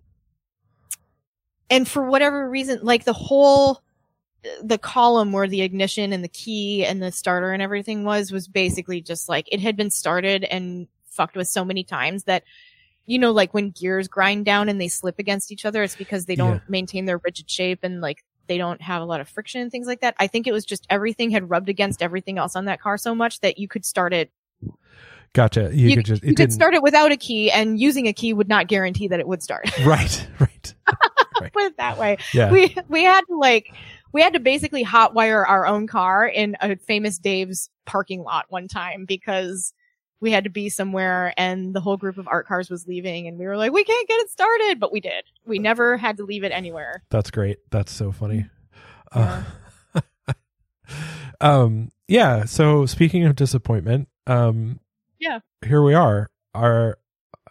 [1.68, 3.82] and for whatever reason like the whole
[4.62, 8.48] the column where the ignition and the key and the starter and everything was was
[8.48, 12.42] basically just like it had been started and fucked with so many times that
[13.06, 16.26] you know like when gears grind down and they slip against each other it's because
[16.26, 16.60] they don't Yeah.
[16.68, 19.86] maintain their rigid shape and like they don't have a lot of friction and things
[19.86, 22.80] like that i think it was just everything had rubbed against everything else on that
[22.80, 24.30] car so much that you could start it
[25.34, 25.70] Gotcha.
[25.72, 26.22] You, you, could just.
[26.22, 29.08] It you could start it without a key and using a key would not guarantee
[29.08, 30.26] that it would start Right.
[31.40, 31.52] Right.
[31.54, 32.52] put it that way Yeah.
[32.52, 33.74] we we had to like
[34.12, 38.68] we had to basically hotwire our own car in a famous dave's parking lot one
[38.68, 39.72] time because
[40.20, 43.38] we had to be somewhere and the whole group of art cars was leaving and
[43.38, 45.24] we were like, we can't get it started, but we did.
[45.44, 47.02] We never had to leave it anywhere.
[47.10, 47.58] That's great.
[47.70, 48.46] That's so funny.
[49.16, 49.42] Yeah.
[49.94, 50.00] Uh,
[51.40, 52.44] um, yeah.
[52.44, 54.78] So speaking of disappointment, um,
[55.18, 55.40] Yeah.
[55.66, 56.30] here we are.
[56.54, 56.98] Our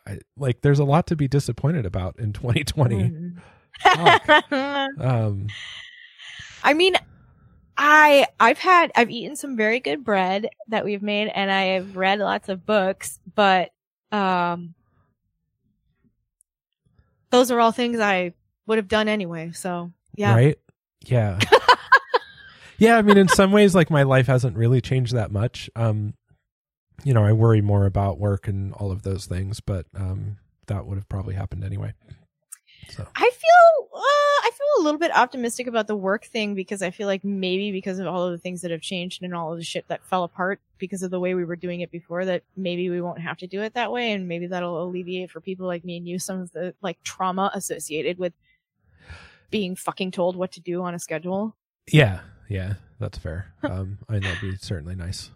[0.07, 2.95] I, like, there's a lot to be disappointed about in 2020.
[2.95, 3.37] Mhm.
[4.99, 5.47] Um,
[6.63, 6.95] I mean,
[7.77, 12.19] I I've had I've eaten some very good bread that we've made, and I've read
[12.19, 13.71] lots of books, but
[14.11, 14.75] um,
[17.31, 18.33] those are all things I
[18.67, 19.51] would have done anyway.
[19.53, 20.59] So yeah, right?
[21.05, 21.39] Yeah.
[22.77, 25.69] yeah, I mean in some ways like my life hasn't really changed that much.
[25.75, 26.13] Um
[27.03, 30.85] you know, I worry more about work and all of those things, but um that
[30.85, 31.93] would have probably happened anyway.
[32.91, 36.81] So, I feel uh, I feel a little bit optimistic about the work thing because
[36.81, 39.51] I feel like maybe because of all of the things that have changed and all
[39.53, 42.25] of the shit that fell apart because of the way we were doing it before
[42.25, 45.39] that maybe we won't have to do it that way and maybe that'll alleviate for
[45.39, 48.33] people like me and you some of the like trauma associated with
[49.49, 51.55] being fucking told what to do on a schedule.
[51.91, 53.53] yeah, yeah, that's fair.
[53.63, 55.29] um I mean that'd be certainly nice.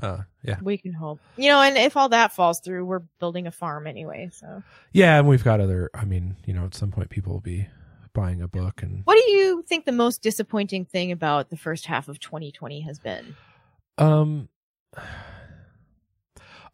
[0.00, 0.56] Uh yeah.
[0.62, 1.20] We can hope.
[1.36, 4.62] You know, and if all that falls through, we're building a farm anyway, so.
[4.92, 7.66] Yeah, and we've got other I mean, you know, at some point people will be
[8.14, 11.86] buying a book and What do you think the most disappointing thing about the first
[11.86, 13.36] half of 2020 has been?
[13.98, 14.48] Um.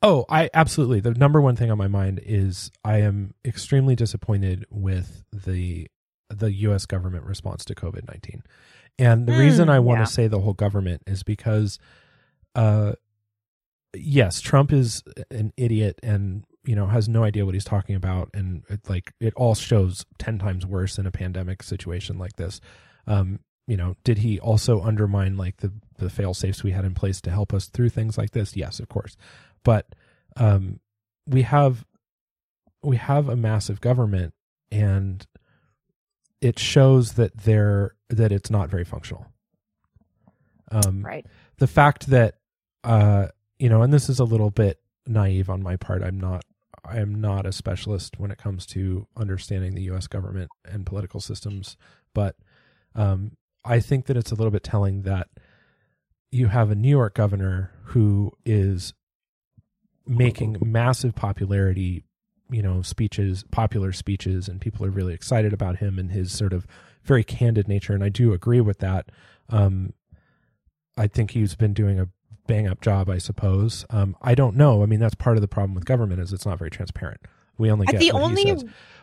[0.03, 1.01] Oh, I absolutely.
[1.01, 5.89] The number one thing on my mind is I am extremely disappointed with the
[6.29, 6.85] the U.S.
[6.85, 8.43] government response to COVID nineteen,
[8.99, 10.05] and the Mm, reason I want yeah.
[10.05, 11.79] to say the whole government is because,
[12.55, 12.93] uh,
[13.95, 18.31] yes, Trump is an idiot and you know has no idea what he's talking about,
[18.35, 22.61] and it, like it all shows ten times worse in a pandemic situation like this.
[23.07, 26.95] Um, you know, did he also undermine like the the fail safes we had in
[26.95, 28.57] place to help us through things like this?
[28.57, 29.17] Yes, of course.
[29.63, 29.95] But
[30.37, 30.81] um
[31.27, 31.85] we have
[32.83, 34.35] we have a massive government
[34.71, 35.27] and
[36.41, 39.27] it shows that they're that it's not very functional.
[40.71, 41.27] Um Right.
[41.59, 42.35] the fact that
[42.83, 43.29] uh
[43.65, 46.03] you know and this is a little bit naive on my part.
[46.03, 46.45] I'm not
[46.85, 51.19] i am not a specialist when it comes to understanding the us government and political
[51.19, 51.79] systems
[52.13, 52.37] but
[52.95, 55.29] um i think that it's a little bit telling that
[56.31, 58.93] you have a new york governor who is
[60.07, 62.05] making massive popularity
[62.51, 66.53] you know speeches popular speeches and people are really excited about him and his sort
[66.53, 66.67] of
[67.03, 69.11] very candid nature and i do agree with that.
[69.49, 69.95] Um
[70.97, 72.09] I think he's been doing a
[72.47, 73.85] bang up job, I suppose.
[73.91, 74.83] Um, I don't know.
[74.83, 77.21] I mean, that's part of the problem with government is it's not very transparent.
[77.59, 78.57] We only Uh, get the only.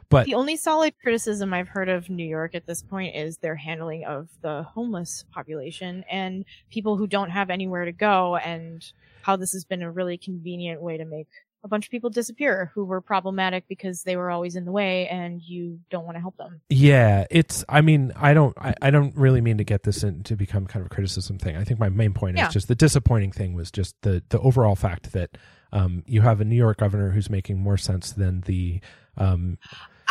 [0.10, 3.56] But the only solid criticism I've heard of New York at this point is their
[3.56, 8.86] handling of the homeless population and people who don't have anywhere to go and
[9.22, 11.30] how this has been a really convenient way to make
[11.64, 15.08] a bunch of people disappear who were problematic because they were always in the way
[15.08, 16.60] and you don't want to help them.
[16.70, 17.64] yeah, it's.
[17.70, 18.58] I mean, I don't.
[18.58, 21.38] I, I don't really mean to get this in to become kind of a criticism
[21.38, 21.56] thing.
[21.58, 22.48] I think my main point Yeah.
[22.48, 25.38] is just the disappointing thing was just the the overall fact that
[25.72, 28.82] um, you have a New York governor who's making more sense than the
[29.18, 29.58] um,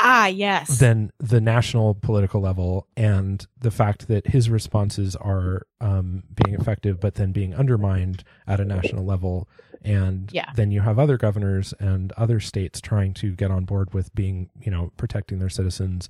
[0.03, 0.79] Ah, yes.
[0.79, 6.99] than the national political level and the fact that his responses are um, being effective
[7.01, 9.47] but then being undermined at a national level
[9.83, 10.51] and Yeah.
[10.55, 14.51] then you have other governors and other states trying to get on board with being
[14.61, 16.09] you know protecting their citizens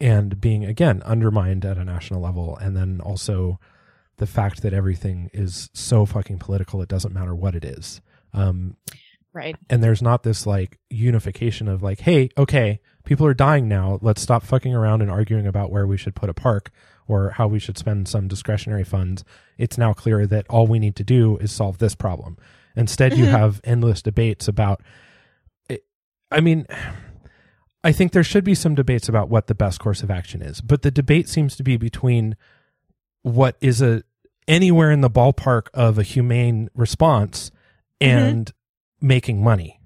[0.00, 2.56] and being again undermined at a national level.
[2.56, 3.58] And then also
[4.18, 8.00] the fact that everything is so fucking political it doesn't matter what it is.
[8.34, 8.76] Um,
[9.32, 9.56] right.
[9.70, 13.98] and there's not this like unification of like hey okay people are dying now.
[14.02, 16.70] Let's stop fucking around and arguing about where we should put a park
[17.08, 19.24] or how we should spend some discretionary funds.
[19.58, 22.36] It's now clear that all we need to do is solve this problem
[22.76, 23.30] instead you Mhm.
[23.30, 24.80] have endless debates about
[25.68, 25.84] it,
[26.30, 26.66] i mean
[27.84, 30.60] i think there should be some debates about what the best course of action is
[30.60, 32.36] but the debate seems to be between
[33.22, 34.02] what is a
[34.48, 37.50] anywhere in the ballpark of a humane response
[38.00, 38.52] and
[39.00, 39.78] making money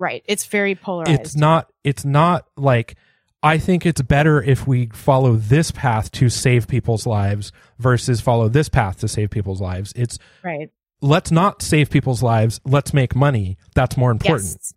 [0.00, 0.22] Right.
[0.26, 1.20] It's very polarized.
[1.20, 2.94] it's not it's not like
[3.42, 8.48] i think it's better if we follow this path to save people's lives versus follow
[8.48, 10.70] this path to save people's lives it's right.
[11.00, 12.60] Let's not save people's lives.
[12.64, 13.56] Let's make money.
[13.74, 14.50] That's more important.
[14.50, 14.74] Yes.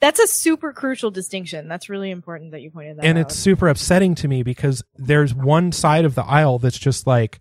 [0.00, 1.68] That's a super crucial distinction.
[1.68, 3.20] That's really important that you pointed that and out.
[3.20, 7.06] And it's super upsetting to me because there's one side of the aisle that's just
[7.06, 7.38] like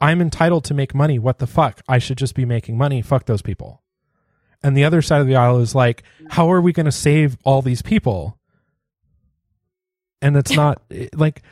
[0.00, 1.18] i'm entitled to make money.
[1.18, 1.82] What the fuck?
[1.88, 3.02] I should just be making money.
[3.02, 3.82] Fuck those people.
[4.62, 7.36] And the other side of the aisle is like how are we going to save
[7.42, 8.38] all these people?
[10.22, 10.80] And it's not
[11.12, 11.42] like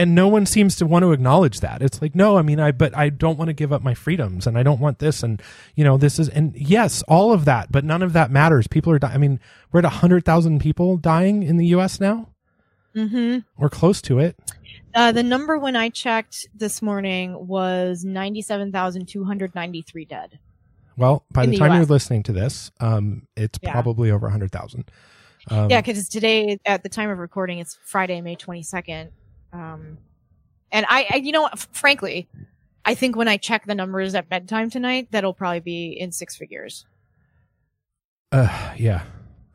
[0.00, 2.72] and no one seems to want to acknowledge that it's like no i mean i
[2.72, 5.40] but i don't want to give up my freedoms and i don't want this and
[5.76, 8.92] you know this is and yes all of that but none of that matters people
[8.92, 9.38] are dying i mean
[9.72, 12.28] we're at 100000 people dying in the us now
[12.96, 13.38] Mm-hmm.
[13.56, 14.36] we're close to it
[14.94, 20.38] Uh, the number when I checked this morning was 97,293 dead.
[20.96, 21.76] well by the the time US.
[21.76, 23.70] you're listening to this um it's Yeah.
[23.72, 24.90] probably over 100000
[25.48, 29.08] um, yeah, because today, at the time of recording, it's Friday, May 22nd.
[29.52, 29.98] Um,
[30.72, 32.28] and I, I, you know, f- frankly,
[32.84, 36.36] I think when I check the numbers at bedtime tonight, that'll probably be in six
[36.36, 36.86] figures.
[38.32, 39.02] uh, yeah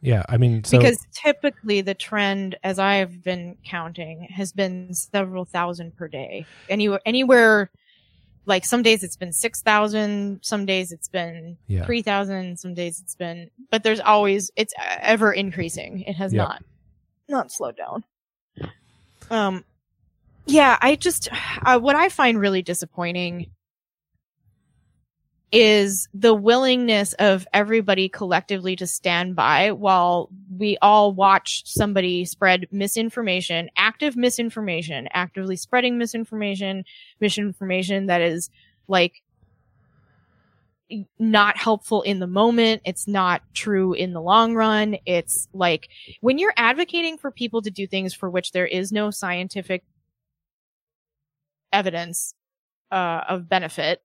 [0.01, 5.45] yeah i mean so because typically the trend, as I've been counting, has been several
[5.45, 6.45] thousand per day.
[6.69, 7.71] Anywhere, anywhere,
[8.45, 11.85] like some days it's been six thousand, some days it's been Yeah.
[11.85, 16.01] three thousand, some days it's been, but there's always it's ever increasing.
[16.01, 16.47] It has Yep.
[16.47, 16.63] not
[17.29, 18.03] not slowed down.
[19.31, 19.63] Um,
[20.45, 21.29] yeah, I just
[21.65, 23.51] uh, what I find really disappointing
[25.51, 32.67] is the willingness of everybody collectively to stand by while we all watch somebody spread
[32.71, 36.83] misinformation, active misinformation, actively spreading misinformation,
[37.21, 38.49] misinformation that is
[38.87, 39.23] like
[41.17, 42.81] not helpful in the moment.
[42.85, 44.97] It's not true in the long run.
[45.05, 45.89] It's like
[46.21, 49.83] when you're advocating for people to do things for which there is no scientific
[51.75, 52.33] evidence
[52.91, 54.01] uh, of benefit,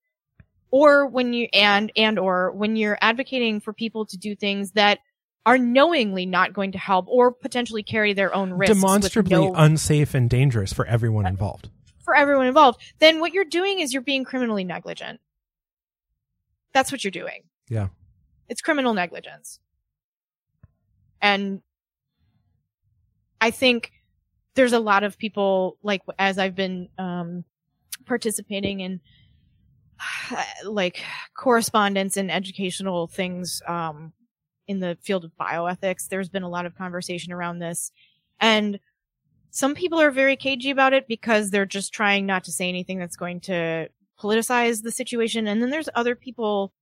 [0.71, 4.99] or when you and and or when you're advocating for people to do things that
[5.47, 9.55] are knowingly not going to help or potentially carry their own risks with demonstrably no-
[9.55, 11.71] unsafe and dangerous for everyone involved
[12.11, 15.21] for everyone involved, then what you're doing is you're being criminally negligent.
[16.73, 17.45] That's what you're doing.
[17.69, 17.89] Yeah.
[18.49, 19.61] It's criminal negligence.
[21.23, 21.63] And
[23.41, 23.93] I think
[24.55, 27.45] there's a lot of people, like, as I've been, um,
[28.11, 29.01] participating in,
[30.65, 31.03] like,
[31.37, 34.13] correspondence and educational things, um,
[34.71, 37.91] in the field of bioethics, there's been a lot of conversation around this.
[38.41, 38.79] And
[39.51, 42.97] some people are very cagey about it because they're just trying not to say anything
[42.97, 45.49] that's going to politicize the situation.
[45.49, 46.73] And then there's other people,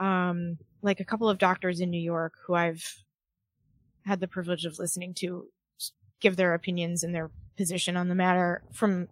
[0.00, 3.04] um, like a couple of doctors in New York who I've
[4.04, 5.46] had the privilege of listening to
[6.18, 9.06] give their opinions and their position on the matter from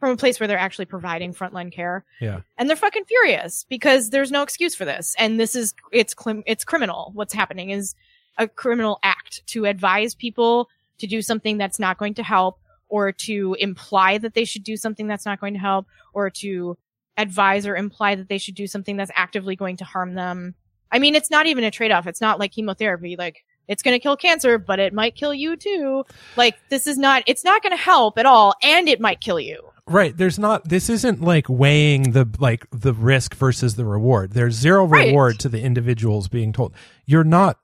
[0.00, 2.04] from a place where they're actually providing frontline care.
[2.20, 2.40] Yeah.
[2.58, 5.14] And they're fucking furious because there's no excuse for this.
[5.18, 6.14] And this is it's
[6.46, 7.10] it's criminal.
[7.14, 7.94] What's happening is
[8.38, 13.12] a criminal act to advise people to do something that's not going to help or
[13.12, 16.76] to imply that they should do something that's not going to help or to
[17.16, 20.54] advise or imply that they should do something that's actively going to harm them.
[20.90, 22.06] I mean, it's not even a trade off.
[22.06, 23.16] It's not like chemotherapy.
[23.16, 26.04] Like, it's going to kill cancer, but it might kill you too.
[26.36, 29.40] Like, this is not, it's not going to help at all, and it might kill
[29.40, 29.70] you.
[29.86, 30.16] Right.
[30.16, 30.66] There's not.
[30.68, 34.32] This isn't like weighing the like the risk versus the reward.
[34.32, 35.08] There's zero Right.
[35.08, 36.72] reward to the individuals being told.
[37.04, 37.58] You're not.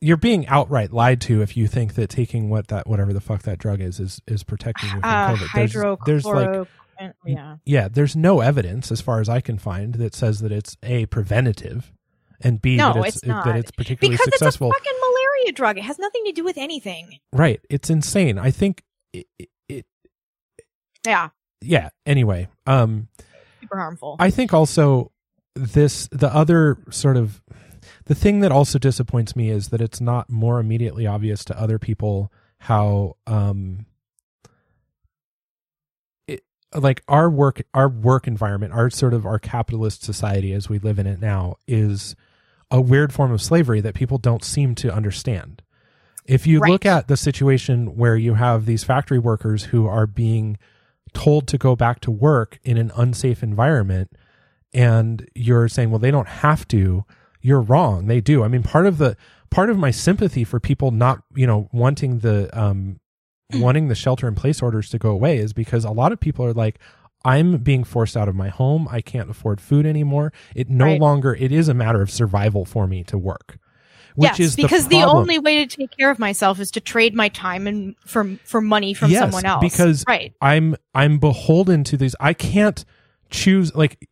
[0.00, 3.42] You're being outright lied to if you think that taking what that whatever the fuck
[3.42, 5.48] that drug is is is protecting you from Uh, COVID.
[5.54, 5.72] There's,
[6.06, 6.68] there's like
[7.26, 7.56] yeah.
[7.66, 11.06] yeah, there's no evidence as far as I can find that says that it's a
[11.06, 11.92] preventative,
[12.40, 13.44] and b No, that it's, it's not.
[13.44, 14.70] that it's particularly Because successful.
[14.70, 15.78] it's a fucking malaria drug.
[15.78, 17.18] It has nothing to do with anything.
[17.32, 17.60] right.
[17.70, 18.38] It's insane.
[18.38, 19.86] I think it, it, it.
[21.06, 21.28] Yeah,
[21.60, 21.90] Yeah.
[22.06, 22.48] Anyway.
[22.66, 23.08] Um.
[23.60, 24.16] super harmful.
[24.18, 25.12] I think also
[25.54, 27.42] this the other sort of
[28.06, 31.78] the thing that also disappoints me is that it's not more immediately obvious to other
[31.78, 33.86] people how um
[36.74, 40.98] like our work our work environment our sort of our capitalist society as we live
[40.98, 42.16] in it now is
[42.70, 45.62] a weird form of slavery that people don't seem to understand.
[46.26, 50.58] If you look at the situation where you have these factory workers who are being
[51.12, 54.10] told to go back to work in an unsafe environment
[54.72, 57.04] and you're saying well they don't have to
[57.40, 58.06] you're wrong.
[58.06, 58.42] They do.
[58.42, 59.16] I mean part of the
[59.50, 62.98] part of my sympathy for people not you know wanting the um
[63.54, 66.44] wanting the shelter in place orders to go away is because a lot of people
[66.44, 66.78] are like
[67.24, 71.00] i'm being forced out of my home i can't afford food anymore it no Right.
[71.00, 73.58] longer it is a matter of survival for me to work
[74.16, 76.80] which yes, is because the, the, only way to take care of myself is to
[76.80, 79.60] trade my time and for for money from Yes, someone else.
[79.60, 82.14] because right, I'm I'm beholden to these.
[82.20, 82.84] I can't
[83.30, 84.08] choose like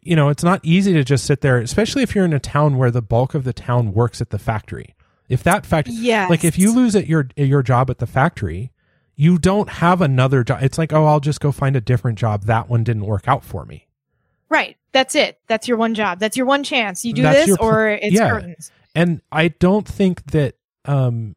[0.00, 2.78] you know, it's not easy to just sit there, especially if you're in a town
[2.78, 4.94] where the bulk of the town works at the factory.
[5.28, 8.72] If that factory yes, like if you lose at your your job at the factory,
[9.16, 10.62] you don't have another job.
[10.62, 12.44] It's like, "Oh, I'll just go find a different job.
[12.44, 13.86] That one didn't work out for me."
[14.52, 15.40] right, that's it.
[15.48, 16.20] That's your one job.
[16.20, 17.04] That's your one chance.
[17.04, 18.30] You do That's this, pl- or it's yeah.
[18.30, 18.70] curtains.
[18.94, 21.34] And I don't think that um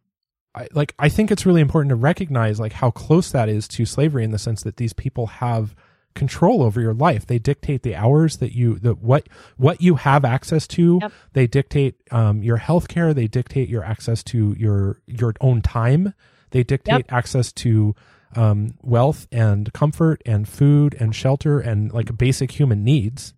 [0.54, 3.86] I, like I think it's really important to recognize like how close that is to
[3.86, 5.76] slavery in the sense that these people have
[6.16, 7.28] control over your life.
[7.28, 11.00] They dictate the hours that you the what what you have access to.
[11.02, 11.12] Yep.
[11.34, 13.14] They dictate um, your health care.
[13.14, 16.14] They dictate your access to your your own time.
[16.52, 17.96] They dictate access to
[18.36, 23.34] um, wealth and comfort and food and shelter and like basic human needs.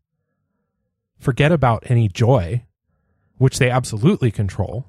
[1.19, 2.63] Forget about any joy,
[3.37, 4.85] which they absolutely control.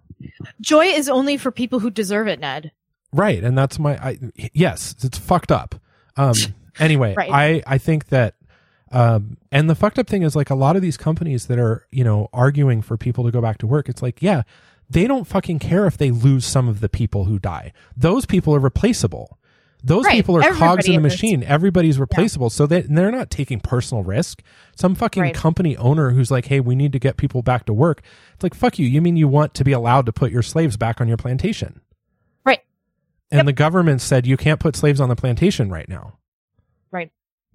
[0.60, 2.72] Joy is only for people who deserve it, Ned.
[3.12, 4.18] Right, and that's my I,
[4.52, 5.74] yes, it's fucked up.
[6.16, 6.34] Um
[6.78, 7.30] anyway, Right.
[7.32, 8.34] I I think that
[8.90, 11.86] um and the fucked up thing is like a lot of these companies that are,
[11.90, 14.42] you know, arguing for people to go back to work, it's like, yeah,
[14.90, 17.72] they don't fucking care if they lose some of the people who die.
[17.96, 19.38] Those people are replaceable.
[19.84, 20.14] Those Right.
[20.16, 21.12] people are cogs in the is.
[21.12, 21.44] machine.
[21.44, 22.50] Everybody's replaceable.
[22.50, 24.42] So they, they're not taking personal risk.
[24.74, 25.34] Some fucking Right.
[25.34, 28.02] company owner who's like, hey, we need to get people back to work.
[28.34, 28.86] It's like, fuck you.
[28.88, 31.80] You mean you want to be allowed to put your slaves back on your plantation?
[32.44, 32.58] Right.
[33.30, 33.46] And Yep.
[33.46, 36.17] the government said you can't put slaves on the plantation right now
[36.90, 37.10] Right.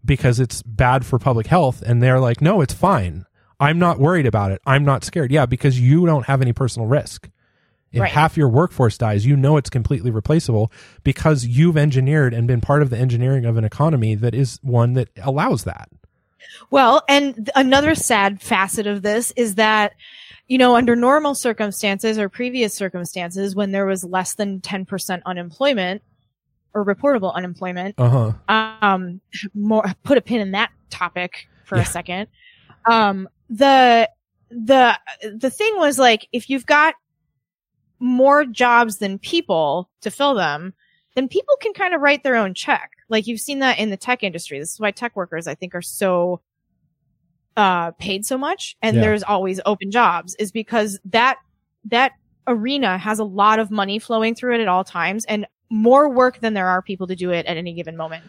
[0.06, 1.82] because it's bad for public health.
[1.82, 3.26] And they're like, no, it's fine.
[3.60, 4.62] I'm not worried about it.
[4.66, 5.32] I'm not scared.
[5.32, 7.30] Yeah, because you don't have any personal risk.
[7.94, 8.12] If Right.
[8.12, 10.72] half your workforce dies, you know it's completely replaceable
[11.04, 14.94] because you've engineered and been part of the engineering of an economy that is one
[14.94, 15.88] that allows that.
[16.72, 19.94] Well, and th- another sad facet of this is that,
[20.48, 26.02] you know, under normal circumstances or previous circumstances, when there was less than 10% unemployment
[26.74, 28.82] or reportable unemployment, Uh huh.
[28.82, 29.22] um,
[29.54, 31.84] more, put a pin in that topic for Yeah.
[31.84, 32.28] a second.
[32.90, 34.10] Um, the,
[34.50, 34.98] the,
[35.36, 36.96] the thing was like, if you've got
[38.00, 40.74] more jobs than people to fill them,
[41.16, 42.92] then people can kind of write their own check.
[43.08, 44.60] Like you've seen that in the tech industry.
[44.60, 46.42] This is why tech workers, I think, are so
[47.56, 49.02] uh paid so much and Yeah.
[49.02, 51.38] there's always open jobs is because that
[51.86, 52.14] that
[52.48, 56.40] arena has a lot of money flowing through it at all times and more work
[56.40, 58.24] than there are people to do it at any given moment.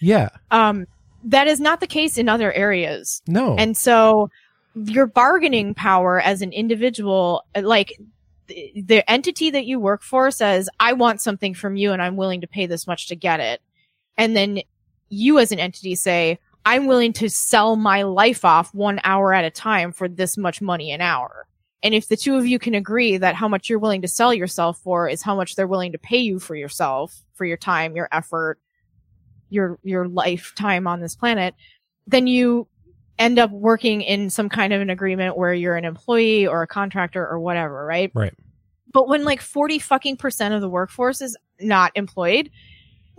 [0.00, 0.30] Yeah.
[0.50, 0.86] Um
[1.24, 3.22] that is not the case in other areas.
[3.26, 3.54] No.
[3.56, 4.30] And so
[4.74, 7.98] your bargaining power as an individual, like
[8.46, 12.16] the, the entity that you work for says, I want something from you and I'm
[12.16, 13.60] willing to pay this much to get it.
[14.16, 14.60] And then
[15.08, 19.44] you as an entity say, I'm willing to sell my life off one hour at
[19.44, 21.46] a time for this much money an hour.
[21.82, 24.34] And if the two of you can agree that how much you're willing to sell
[24.34, 27.96] yourself for is how much they're willing to pay you for yourself, for your time,
[27.96, 28.58] your effort,
[29.48, 31.54] your, your lifetime on this planet,
[32.06, 32.68] then you
[33.18, 36.66] end up working in some kind of an agreement where you're an employee or a
[36.66, 38.10] contractor or whatever, right?
[38.14, 38.34] Right.
[38.92, 42.50] But when like 40 fucking percent of the workforce is not employed,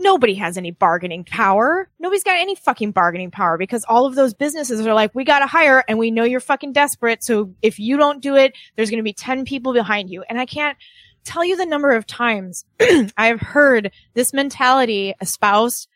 [0.02, 1.90] nobody has any bargaining power.
[2.00, 5.40] Nobody's got any fucking bargaining power because all of those businesses are like, we got
[5.40, 7.24] to hire and we know you're fucking desperate.
[7.24, 10.24] So if you don't do it, there's going to be 10 people behind you.
[10.30, 10.78] And I can't
[11.24, 12.66] tell you the number of times
[13.18, 15.88] I've heard this mentality espoused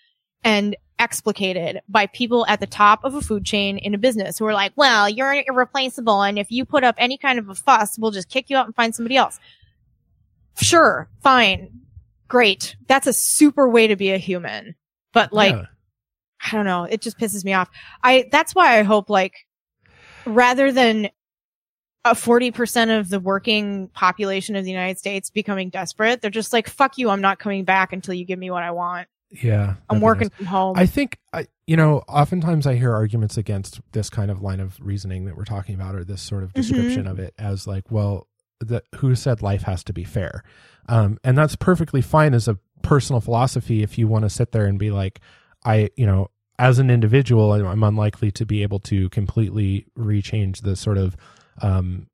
[0.44, 4.46] and explicated by people at the top of a food chain in a business who
[4.46, 6.22] are like, well, you're irreplaceable.
[6.22, 8.66] And if you put up any kind of a fuss, we'll just kick you out
[8.66, 9.40] and find somebody else.
[10.62, 11.10] Sure.
[11.22, 11.85] Fine.
[12.28, 12.76] Great.
[12.88, 14.76] That's a super way to be a human.
[15.14, 15.66] But like, Yeah.
[16.46, 16.84] I don't know.
[16.84, 17.70] It just pisses me off.
[18.04, 19.34] I, that's why I hope like,
[20.26, 21.10] rather than
[22.04, 26.70] a 40% of the working population of the United States becoming desperate, they're just like,
[26.70, 27.10] fuck you.
[27.10, 29.08] I'm not coming back until you give me what I want.
[29.32, 29.76] yeah.
[29.90, 30.38] I'm working nice.
[30.38, 30.78] from home.
[30.78, 34.78] I think I, you know, oftentimes I hear arguments against this kind of line of
[34.80, 36.62] reasoning that we're talking about, or this sort of mm-hmm.
[36.62, 38.28] description of it as like, well,
[38.60, 40.44] the, who said life has to be fair?
[40.88, 44.66] Um, and that's perfectly fine as a personal philosophy if you want to sit there
[44.66, 45.20] and be like,
[45.64, 50.62] I, you know, as an individual, I'm I'm unlikely to be able to completely rechange
[50.62, 51.18] the sort of
[51.62, 52.08] um,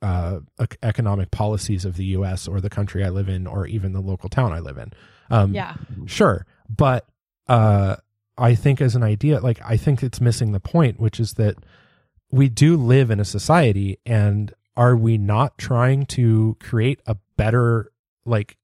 [0.00, 0.40] uh,
[0.82, 2.46] economic policies of the U.S.
[2.46, 4.92] or the country I live in, or even the local town I live in.
[5.30, 5.74] Um, yeah.
[6.06, 7.06] sure but
[7.48, 7.96] uh
[8.36, 11.56] i think as an idea like i think it's missing the point which is that
[12.30, 17.92] we do live in a society and are we not trying to create a better
[18.24, 18.56] like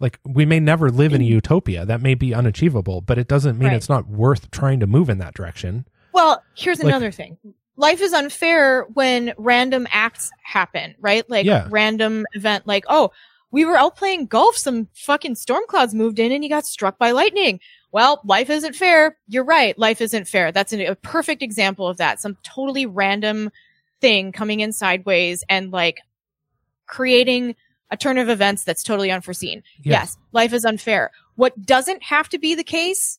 [0.00, 1.28] like we may never live in a mm.
[1.28, 3.76] utopia that may be unachievable but it doesn't mean Right.
[3.76, 7.36] it's not worth trying to move in that direction Well, here's Like- another thing.
[7.76, 11.28] Life is unfair when random acts happen, right?
[11.30, 11.68] Like Yeah.
[11.70, 13.12] random event, like, oh,
[13.52, 14.56] we were out playing golf.
[14.56, 17.60] Some fucking storm clouds moved in and you got struck by lightning.
[17.92, 19.16] Well, life isn't fair.
[19.28, 19.78] You're right.
[19.78, 20.50] Life isn't fair.
[20.50, 22.20] That's a, a perfect example of that.
[22.20, 23.50] Some totally random
[24.00, 26.00] thing coming in sideways and like
[26.86, 27.54] creating
[27.90, 29.62] a turn of events that's totally unforeseen.
[29.82, 31.10] Yes, life is unfair.
[31.36, 33.18] What doesn't have to be the case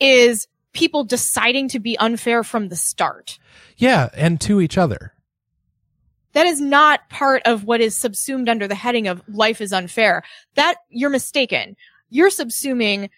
[0.00, 3.38] is people deciding to be unfair from the start.
[3.76, 5.12] yeah and to each other
[6.32, 10.22] That is not part of what is subsumed under the heading of life is unfair.
[10.54, 11.76] That you're mistaken.
[12.10, 13.08] You're subsuming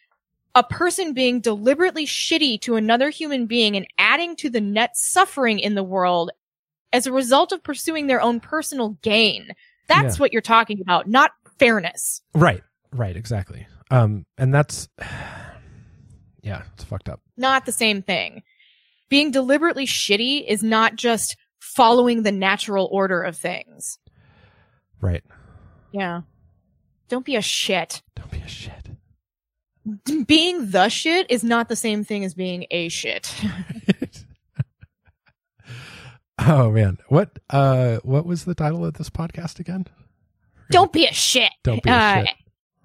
[0.55, 5.59] a person being deliberately shitty to another human being and adding to the net suffering
[5.59, 6.31] in the world
[6.93, 9.49] as a result of pursuing their own personal gain.
[9.89, 10.21] That's Yeah.
[10.21, 12.23] what you're talking about, not fairness.
[12.35, 12.63] Right.
[12.93, 13.17] Right.
[13.17, 13.67] Exactly.
[13.91, 14.89] Um, and that's,
[16.43, 17.21] yeah, it's fucked up.
[17.37, 18.43] Not the same thing.
[19.09, 23.99] Being deliberately shitty is not just following the natural order of things.
[25.01, 25.23] Right.
[25.93, 26.23] Yeah.
[27.09, 28.03] Don't be a shit.
[28.15, 28.91] Don't be a shit.
[30.27, 33.35] Being the shit is not the same thing as being a shit.
[36.49, 36.99] oh man.
[37.09, 39.87] What, uh, what was the title of this podcast again?
[40.71, 41.51] Don't be a shit.
[41.63, 42.35] Don't be a Uh, shit.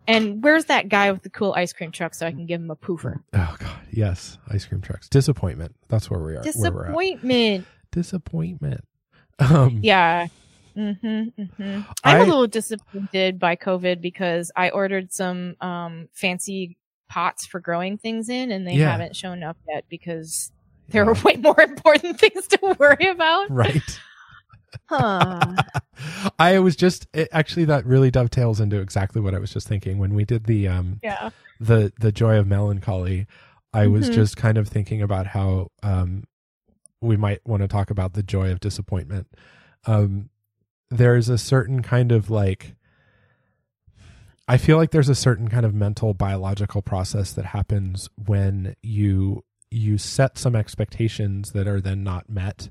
[0.06, 2.70] And where's that guy with the cool ice cream truck so I can give him
[2.72, 3.16] a poofer?
[3.34, 3.80] Oh god.
[3.92, 4.38] Yes.
[4.50, 5.08] Ice cream trucks.
[5.10, 5.76] Disappointment.
[5.88, 6.42] That's where we are.
[6.44, 7.66] Disappointment.
[7.92, 8.84] Disappointment.
[9.40, 10.28] Um, Yeah.
[10.78, 11.82] Mm-hmm, mm-hmm.
[12.04, 16.78] I'm I- a little disappointed by COVID because I ordered some um, fancy
[17.10, 18.90] pots for growing things in, and they Yeah.
[18.92, 20.52] haven't shown up yet because
[20.90, 23.50] there are way more important things to worry about.
[23.50, 24.00] right.
[24.86, 25.56] Huh.
[26.40, 29.98] I was just it, actually that really dovetails into exactly what I was just thinking
[29.98, 31.30] when we did the um yeah.
[31.60, 33.28] the the joy of melancholy.
[33.74, 34.14] I was Mhm.
[34.14, 36.26] just kind of thinking about how um
[37.02, 39.28] we might want to talk about the joy of disappointment.
[39.86, 40.30] Um
[40.90, 42.76] there's a certain kind of like
[44.48, 49.44] I feel like there's a certain kind of mental biological process that happens when you
[49.74, 52.70] you set some expectations that are then not met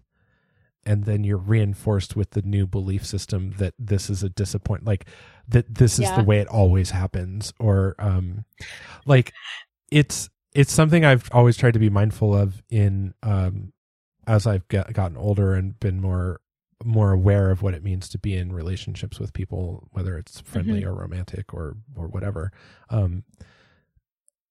[0.84, 5.06] and then you're reinforced with the new belief system that this is a disappoint like
[5.48, 6.18] that this is Yeah.
[6.18, 8.44] the way it always happens or um
[9.06, 9.32] like
[9.90, 13.72] it's it's something I've always tried to be mindful of in um
[14.26, 16.40] as I've get, gotten older and been more
[16.84, 20.84] more aware of what it means to be in relationships with people whether it's friendly
[20.84, 22.50] or romantic or or whatever
[22.90, 23.22] um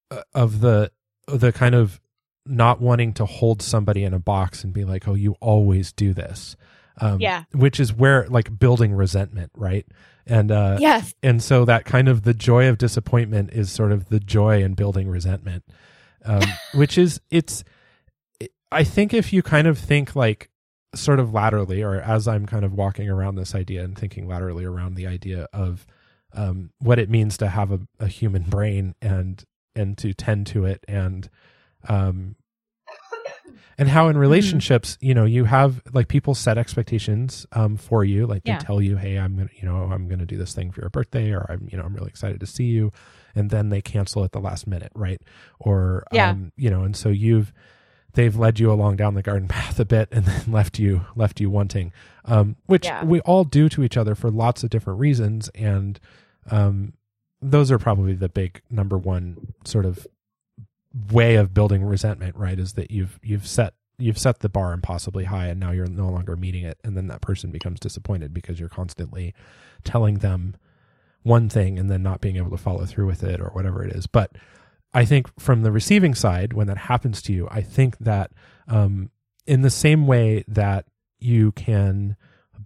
[0.09, 0.91] uh, of the
[1.27, 1.99] the kind of
[2.45, 6.13] not wanting to hold somebody in a box and be like oh you always do
[6.13, 6.55] this
[6.99, 7.43] um Yeah.
[7.53, 9.85] which is where like building resentment right
[10.25, 11.13] and uh Yes.
[11.21, 14.73] and so that kind of the joy of disappointment is sort of the joy in
[14.73, 15.63] building resentment
[16.25, 16.41] um,
[16.73, 17.63] which is it's
[18.71, 20.49] i think if you kind of think like
[20.95, 24.65] sort of laterally or as i'm kind of walking around this idea and thinking laterally
[24.65, 25.85] around the idea of
[26.33, 29.43] um, what it means to have a, a human brain and
[29.75, 31.29] and to tend to it and
[31.89, 32.35] um
[33.77, 38.25] and how in relationships you know you have like people set expectations um for you
[38.27, 38.57] like Yeah.
[38.59, 40.89] they tell you hey i'm gonna you know i'm gonna do this thing for your
[40.89, 42.91] birthday or i'm you know i'm really excited to see you
[43.35, 45.21] and then they cancel at the last minute right
[45.59, 46.29] or Yeah.
[46.31, 47.53] um you know and so you've
[48.13, 51.39] they've led you along down the garden path a bit and then left you left
[51.39, 51.91] you wanting
[52.25, 53.03] um which Yeah.
[53.03, 55.99] we all do to each other for lots of different reasons and
[56.49, 56.93] um
[57.41, 60.05] those are probably the big number one sort of
[61.11, 65.25] way of building resentment right is that you've you've set you've set the bar impossibly
[65.25, 66.79] high and now you're no longer meeting it.
[66.83, 69.33] And then that person becomes disappointed because you're constantly
[69.83, 70.55] telling them
[71.21, 73.93] one thing and then not being able to follow through with it or whatever it
[73.93, 74.07] is.
[74.07, 74.35] But
[74.93, 78.31] i think from the receiving side when that happens to you i think that
[78.67, 79.09] um
[79.45, 80.85] in the same way that
[81.19, 82.15] you can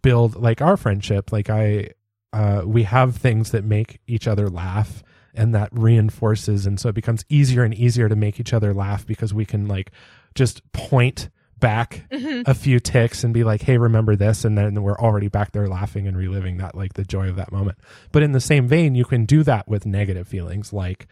[0.01, 1.89] build like our friendship like i
[2.34, 5.03] uh we have things that make each other laugh
[5.36, 9.05] and that reinforces and so it becomes easier and easier to make each other laugh
[9.05, 9.91] because we can like
[10.33, 11.29] just point
[11.59, 12.43] back Mhm.
[12.47, 15.67] a few ticks and be like hey remember this and then we're already back there
[15.67, 17.77] laughing and reliving that like the joy of that moment
[18.11, 21.07] but in the same vein you can do that with negative feelings like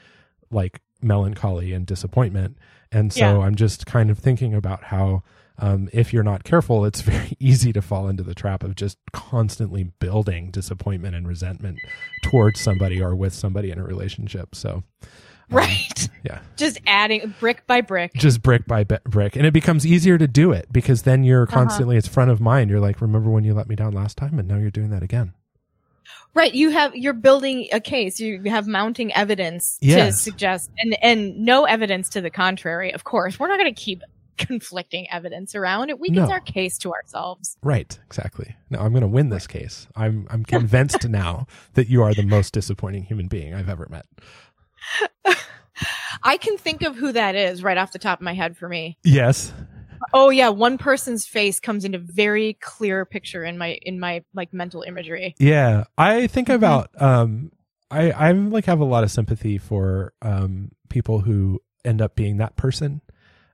[0.52, 2.58] like melancholy and disappointment
[2.92, 3.46] and so Yeah.
[3.46, 5.24] i'm just kind of thinking about how
[5.60, 8.98] um, if you're not careful it's very easy to fall into the trap of just
[9.12, 11.78] constantly building disappointment and resentment
[12.24, 14.84] towards somebody or with somebody in a relationship so um,
[15.50, 16.10] Right.
[16.24, 18.14] yeah Just adding brick by brick.
[18.14, 21.54] just brick by brick and it becomes easier to do it because then you're Uh-huh.
[21.54, 24.40] constantly it's front of mind you're like remember when you let me down last time
[24.40, 25.34] and now you're doing that again
[26.36, 26.54] Right.
[26.54, 28.20] You have, you're building a case.
[28.20, 29.78] You have mounting evidence
[30.08, 32.92] to suggest and, and no evidence to the contrary.
[32.92, 34.02] Of course, we're not going to keep
[34.38, 35.90] conflicting evidence around.
[35.90, 36.34] It weakens No.
[36.34, 37.58] our case to ourselves.
[37.64, 42.02] right exactly no i'm going to win this case i'm i'm convinced now that you
[42.04, 44.06] are the most disappointing human being i've ever met
[46.24, 48.70] I can think of who that is right off the top of my head for
[48.70, 48.98] me.
[49.04, 49.54] yes
[50.14, 54.54] Oh yeah, one person's face comes into very clear picture in my in my like
[54.54, 55.34] mental imagery.
[55.40, 56.56] yeah i think Mhm.
[56.56, 57.52] about um
[57.90, 62.38] i i like have a lot of sympathy for um people who end up being
[62.38, 63.02] that person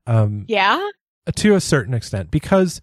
[0.10, 0.86] um Yeah.
[1.36, 2.82] to a certain extent because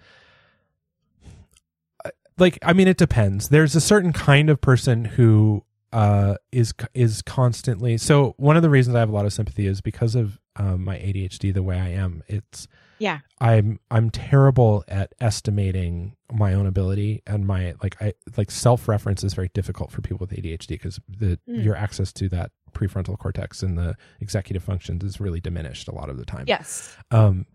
[2.39, 3.49] like I mean, it depends.
[3.49, 7.97] There's a certain kind of person who uh, is is constantly.
[7.97, 10.85] So one of the reasons I have a lot of sympathy is because of um,
[10.85, 12.23] my ADHD, the way I am.
[12.29, 12.69] It's
[12.99, 13.21] Yeah.
[13.41, 19.25] I'm I'm terrible at estimating my own ability and my like I like self reference
[19.25, 21.65] is very difficult for people with ADHD because the Mm.
[21.65, 26.11] your access to that prefrontal cortex and the executive functions is really diminished a lot
[26.11, 26.45] of the time.
[26.47, 26.95] Yes.
[27.11, 27.47] Um,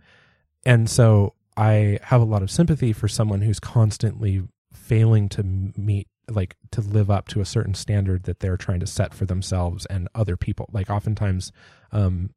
[0.65, 4.43] and so I have a lot of sympathy for someone who's constantly
[4.73, 8.87] failing to meet, like, to live up to a certain standard that they're trying to
[8.87, 10.69] set for themselves and other people.
[10.71, 11.51] Like, oftentimes,
[11.91, 12.31] um,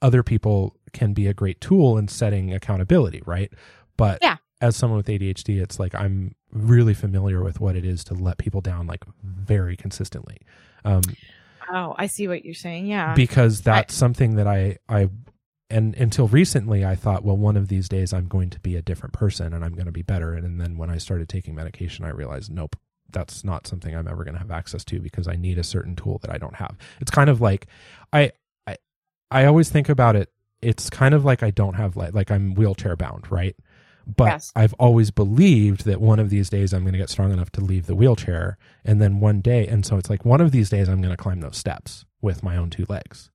[0.00, 3.52] other people can be a great tool in setting accountability, right?
[3.96, 4.36] But Yeah.
[4.60, 8.38] as someone with ADHD, it's like I'm really familiar with what it is to let
[8.38, 10.38] people down, like, very consistently.
[10.84, 11.02] Um,
[11.70, 12.86] Oh, I see what you're saying.
[12.86, 13.14] Yeah.
[13.14, 15.08] because that's something that I I
[15.70, 18.82] and until recently I thought well one of these days I'm going to be a
[18.82, 21.54] different person and I'm going to be better and, and then when I started taking
[21.54, 22.76] medication I realized nope
[23.10, 25.96] that's not something I'm ever going to have access to because I need a certain
[25.96, 26.76] tool that I don't have.
[27.00, 27.66] It's kind of like
[28.12, 28.32] I
[28.66, 28.76] I
[29.30, 32.54] I always think about it it's kind of like I don't have like like I'm
[32.54, 33.56] wheelchair bound, right?
[34.16, 34.52] But Yes.
[34.56, 37.60] I've always believed that one of these days I'm going to get strong enough to
[37.60, 40.88] leave the wheelchair and then one day and so it's like one of these days
[40.88, 43.30] I'm going to climb those steps with my own two legs.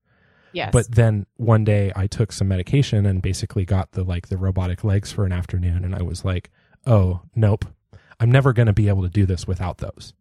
[0.51, 0.71] yes.
[0.73, 4.83] But then one day I took some medication and basically got the like the robotic
[4.83, 6.49] legs for an afternoon and I was like,
[6.87, 7.65] "Oh, nope.
[8.19, 10.13] I'm never going to be able to do this without those."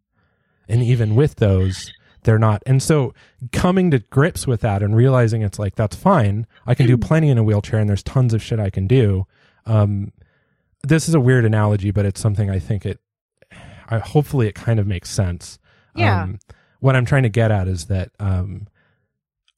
[0.69, 1.91] And even with those,
[2.23, 2.61] they're not.
[2.65, 3.13] And so
[3.51, 6.45] coming to grips with that and realizing it's like that's fine.
[6.65, 9.25] I can do plenty in a wheelchair and there's tons of shit I can do.
[9.65, 10.11] Um
[10.83, 12.99] this is a weird analogy, but it's something I think it
[13.89, 15.59] I hopefully it kind of makes sense.
[15.95, 16.23] Yeah.
[16.23, 16.39] Um,
[16.79, 18.67] what I'm trying to get at is that um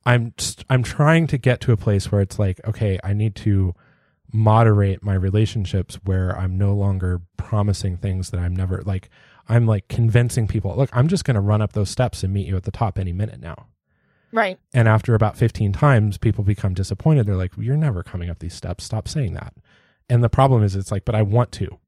[0.06, 0.34] I'm
[0.70, 3.74] I'm trying to get to a place where it's like, okay, I need to
[4.32, 9.10] moderate my relationships where I'm no longer promising things that I'm never like
[9.48, 12.48] I'm like convincing people, look, I'm just going to run up those steps and meet
[12.48, 13.68] you at the top any minute now.
[14.32, 14.60] right.
[14.74, 17.28] And after about 15 times, people become disappointed.
[17.28, 18.84] They're like, you're never coming up these steps.
[18.84, 19.54] Stop saying that.
[20.10, 21.80] And the problem is, it's like, but I want to.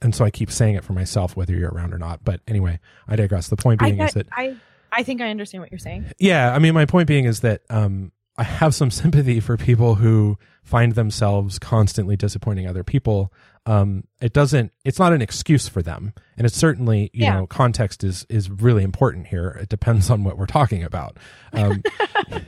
[0.00, 2.24] And so I keep saying it for myself, whether you're around or not.
[2.24, 3.48] But anyway, I digress.
[3.48, 4.56] The point being is that I
[4.90, 6.12] I think I understand what you're saying.
[6.18, 9.94] yeah, I mean, my point being is that um, I have some sympathy for people
[9.94, 13.32] who find themselves constantly disappointing other people.
[13.66, 14.72] Um, it doesn't.
[14.84, 17.34] It's not an excuse for them, and it's certainly you Yeah.
[17.34, 19.56] know context is is really important here.
[19.60, 21.16] It depends on what we're talking about.
[21.52, 21.82] Um,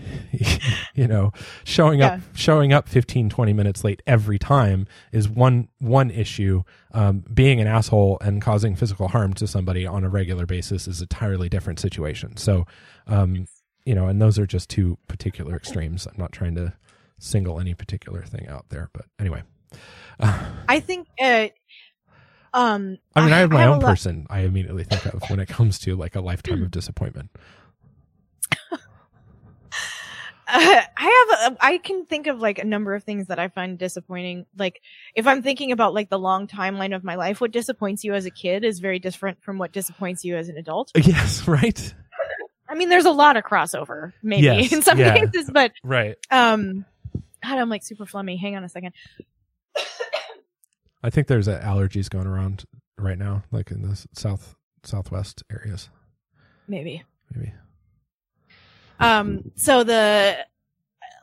[0.94, 1.32] you know,
[1.64, 6.62] showing up showing up 15, 20 minutes late every time is one one issue.
[6.92, 11.00] Um, being an asshole and causing physical harm to somebody on a regular basis is
[11.00, 12.36] a entirely different situation.
[12.36, 12.66] So,
[13.06, 13.46] um,
[13.84, 16.06] you know, and those are just two particular extremes.
[16.06, 16.72] I'm not trying to
[17.24, 19.42] single any particular thing out there, but anyway.
[20.20, 21.08] I think.
[21.20, 21.48] Uh,
[22.52, 22.98] um.
[23.16, 25.46] I mean, I have my a own lot- person I immediately think of when it
[25.56, 27.30] comes to like a lifetime of disappointment.
[30.46, 30.86] I
[31.38, 34.44] have a, I can think of like a number of things that I find disappointing.
[34.56, 34.80] Like
[35.14, 38.26] if I'm thinking about like the long timeline of my life, what disappoints you as
[38.26, 40.92] a kid is very different from what disappoints you as an adult.
[40.94, 41.94] Yes, right?
[42.68, 45.16] I mean, there's a lot of crossover, maybe Yes, in some yeah.
[45.16, 46.16] cases, but Right.
[46.30, 46.84] um,
[47.44, 48.36] God, I'm like super flummy.
[48.36, 48.92] Hang on a second.
[51.02, 52.64] I think there's uh, allergies going around
[52.98, 55.90] right now, like in the south southwest areas.
[56.66, 57.02] Maybe.
[57.34, 57.52] Maybe.
[58.98, 60.38] Um, so the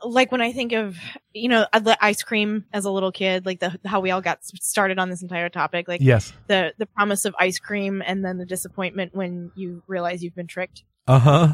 [0.04, 0.96] like when I think of
[1.32, 4.20] you know uh, the ice cream as a little kid, like the how we all
[4.20, 6.32] got started on this entire topic, like Yes.
[6.46, 10.46] the the promise of ice cream and then the disappointment when you realize you've been
[10.46, 10.84] tricked.
[11.08, 11.52] Uh huh.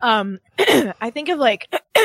[0.00, 1.66] Um, I think of like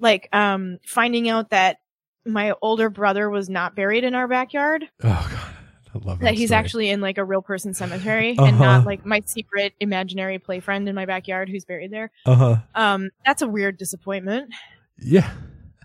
[0.00, 1.78] like um finding out that
[2.26, 5.54] my older brother was not buried in our backyard Oh god,
[5.94, 6.24] I love that.
[6.26, 6.58] that he's story.
[6.58, 8.64] actually in like a real person cemetery and Uh-huh.
[8.64, 12.56] not like my secret imaginary play friend in my backyard who's buried there Uh huh.
[12.74, 14.52] um that's a weird disappointment
[14.98, 15.30] Yeah.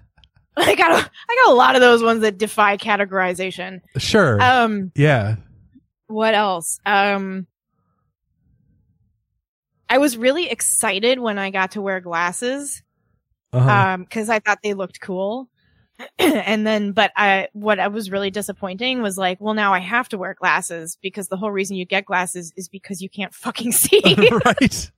[0.58, 0.96] i got a,
[1.30, 4.42] i got a lot of those ones that defy categorization Sure.
[4.42, 5.36] um yeah.
[6.08, 7.46] what else um
[9.90, 12.82] i was really excited when i got to wear glasses
[13.56, 13.94] Uh-huh.
[13.94, 15.48] um because i thought they looked cool
[16.20, 20.10] and then but i what i was really disappointing was like well now i have
[20.10, 23.72] to wear glasses because the whole reason you get glasses is because you can't fucking
[23.72, 24.02] see
[24.46, 24.92] right.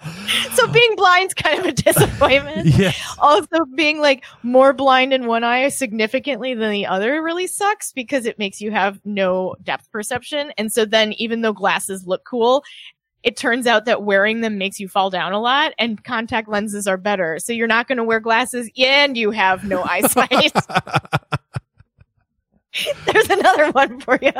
[0.52, 3.16] so being blind's kind of a disappointment Yes.
[3.18, 8.24] also being like more blind in one eye significantly than the other really sucks because
[8.24, 12.62] it makes you have no depth perception and so then even though glasses look cool
[13.22, 16.86] it turns out that wearing them makes you fall down a lot and contact lenses
[16.86, 20.52] are better so you're not going to wear glasses and you have no eyesight
[23.06, 24.32] There's another one for you.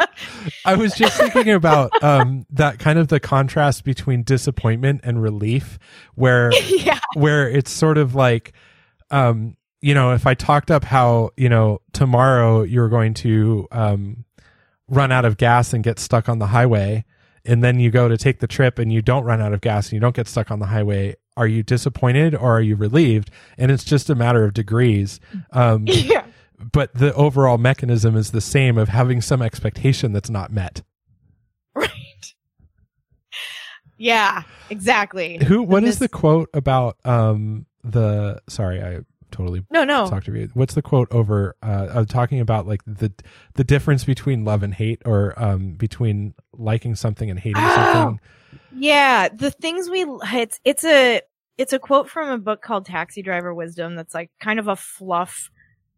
[0.65, 5.79] I was just thinking about um, that kind of the contrast between disappointment and relief,
[6.15, 7.01] where yeah.
[7.15, 8.53] where it's sort of like,
[9.11, 14.25] um, you know, if I talked up how you know tomorrow you're going to um,
[14.89, 17.05] run out of gas and get stuck on the highway,
[17.49, 19.87] and then you go to take the trip and you don't run out of gas
[19.87, 21.17] and you don't get stuck on the highway.
[21.37, 23.31] Are you disappointed or are you relieved?
[23.57, 25.19] And it's just a matter of degrees.
[25.53, 26.25] Um, Yeah.
[26.73, 30.83] but the overall mechanism is the same of having some expectation that's not met.
[31.75, 31.91] Right.
[33.97, 35.39] Yeah, exactly.
[35.45, 35.63] Who?
[35.63, 38.41] What is this- the quote about um the?
[38.49, 40.09] Sorry, I totally No, no.
[40.09, 40.51] talked to you.
[40.55, 41.57] What's the quote over?
[41.63, 43.13] Uh, uh, talking about like the
[43.55, 47.75] the difference between love and hate, or um between liking something and hating Oh.
[47.93, 48.21] something.
[48.77, 50.05] Yeah, the things we
[50.35, 51.21] it's it's a
[51.57, 54.77] it's a quote from a book called Taxi Driver Wisdom that's like kind of a
[54.77, 55.51] fluff,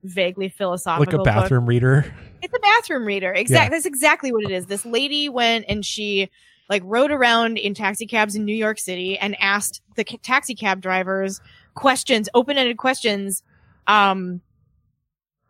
[0.03, 1.25] vaguely philosophical Like a book.
[1.27, 2.13] bathroom reader.
[2.43, 3.33] It's a bathroom reader.
[3.33, 3.77] Exactly.
[3.77, 4.67] That's exactly what it is.
[4.67, 6.31] This lady went and she
[6.69, 10.55] like rode around in taxi cabs in New York City and asked the ca- taxi
[10.55, 11.41] cab drivers
[11.75, 13.43] questions, open-ended questions,
[13.87, 14.41] um,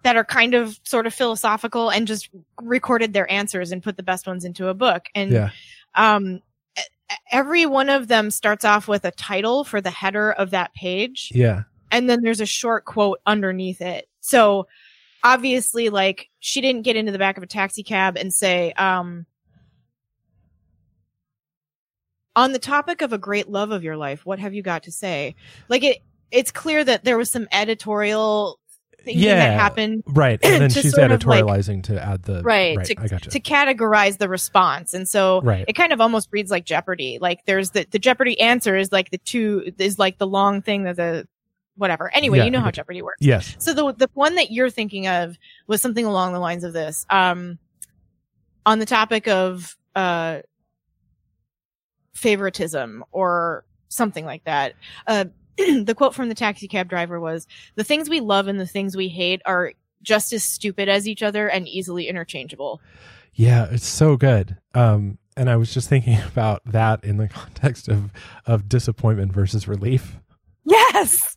[0.03, 2.31] that are kind of sort of philosophical and just
[2.63, 5.07] recorded their answers and put the best ones into a book.
[5.15, 5.51] And, Yeah.
[5.95, 6.41] um,
[7.33, 11.33] every one of them starts off with a title for the header of that page
[11.35, 11.63] Yeah.
[11.91, 14.09] and then there's a short quote underneath it.
[14.21, 14.69] So
[15.25, 19.27] obviously, like she didn't get into the back of a taxi cab and say, um,
[22.37, 24.93] on the topic of a great love of your life, what have you got to
[24.93, 25.35] say?
[25.69, 25.99] Like it,
[26.31, 28.59] it's clear that there was some editorial
[29.03, 29.37] thinking Yeah.
[29.37, 30.39] that happened Right.
[30.43, 32.87] And then she's of, like- editorializing to add the Right, Right.
[32.87, 33.31] to- I gotcha.
[33.31, 34.95] to categorize the response.
[34.95, 35.65] And so right.
[35.69, 37.19] it kind of almost reads like Jeopardy.
[37.21, 40.85] Like there's the, the Jeopardy answer is like the two, is like the long thing
[40.85, 41.27] that the,
[41.77, 42.13] whatever.
[42.15, 43.19] Anyway, Yeah, you know how Jeopardy works.
[43.21, 43.57] yes.
[43.59, 47.07] So the the one that you're thinking of was something along the lines of this.
[47.09, 47.59] Um,
[48.67, 50.41] on the topic of uh,
[52.15, 54.75] favoritism or something like that.
[55.07, 55.25] Uh,
[55.85, 58.97] the quote from the taxi cab driver was, "The things we love and the things
[58.97, 62.81] we hate are just as stupid as each other and easily interchangeable."
[63.35, 64.57] Yeah, it's so good.
[64.75, 68.11] Um, and I was just thinking about that in the context of
[68.47, 70.17] of disappointment versus relief.
[70.65, 71.37] Yes.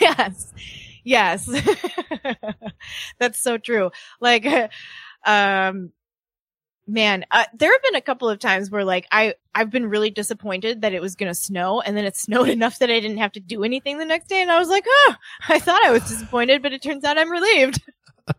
[0.00, 0.52] Yes.
[1.04, 1.48] Yes.
[3.18, 3.90] That's so true.
[4.20, 4.46] Like,
[5.26, 5.92] um,
[6.86, 10.10] man, uh, there have been a couple of times where like I, I've been really
[10.10, 13.18] disappointed that it was going to snow and then it snowed enough that I didn't
[13.18, 14.42] have to do anything the next day.
[14.42, 15.14] And I was like, oh,
[15.48, 17.82] I thought I was disappointed, but it turns out I'm relieved.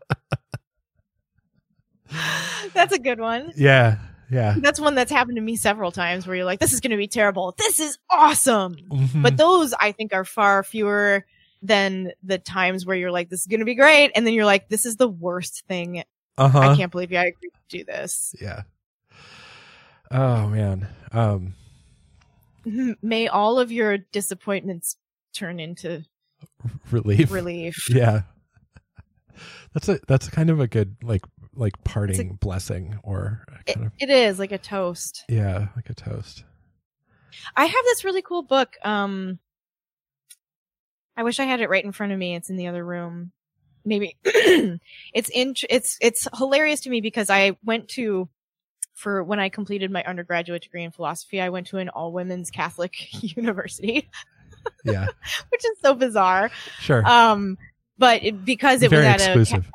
[2.72, 3.52] That's a good one.
[3.56, 3.98] Yeah,
[4.30, 4.54] yeah.
[4.58, 6.96] That's one that's happened to me several times where you're like, this is going to
[6.96, 7.54] be terrible.
[7.58, 8.76] This is awesome.
[8.90, 9.22] Mhm.
[9.22, 11.26] But those I think are far fewer
[11.62, 14.12] than the times where you're like, this is going to be great.
[14.14, 16.04] And then you're like, this is the worst thing.
[16.38, 16.58] Uh-huh.
[16.58, 18.34] I can't believe you I agreed to do this.
[18.40, 18.62] Yeah.
[20.10, 20.88] Oh man.
[21.12, 21.54] Um,
[23.02, 24.96] May all of your disappointments
[25.34, 26.04] turn into
[26.90, 27.30] relief.
[27.30, 27.88] relief.
[27.94, 28.22] Yeah.
[29.72, 31.22] That's a that's kind of a good like
[31.56, 35.24] like parting blessing or a It, kind of it is like a toast.
[35.28, 36.44] yeah like a toast.
[37.56, 38.76] I have this really cool book.
[38.84, 39.40] Um,
[41.16, 42.36] I wish I had it right in front of me.
[42.36, 43.32] It's in the other room.
[43.84, 45.54] Maybe it's in.
[45.68, 48.28] It's it's hilarious to me because I went to
[48.94, 51.40] for when I completed my undergraduate degree in philosophy.
[51.40, 52.94] I went to an all women's Catholic
[53.36, 54.08] university,
[54.84, 55.06] Yeah,
[55.50, 56.50] which is so bizarre.
[56.80, 57.04] sure.
[57.06, 57.58] Um,
[57.98, 59.66] but it, because it Very was at exclusive.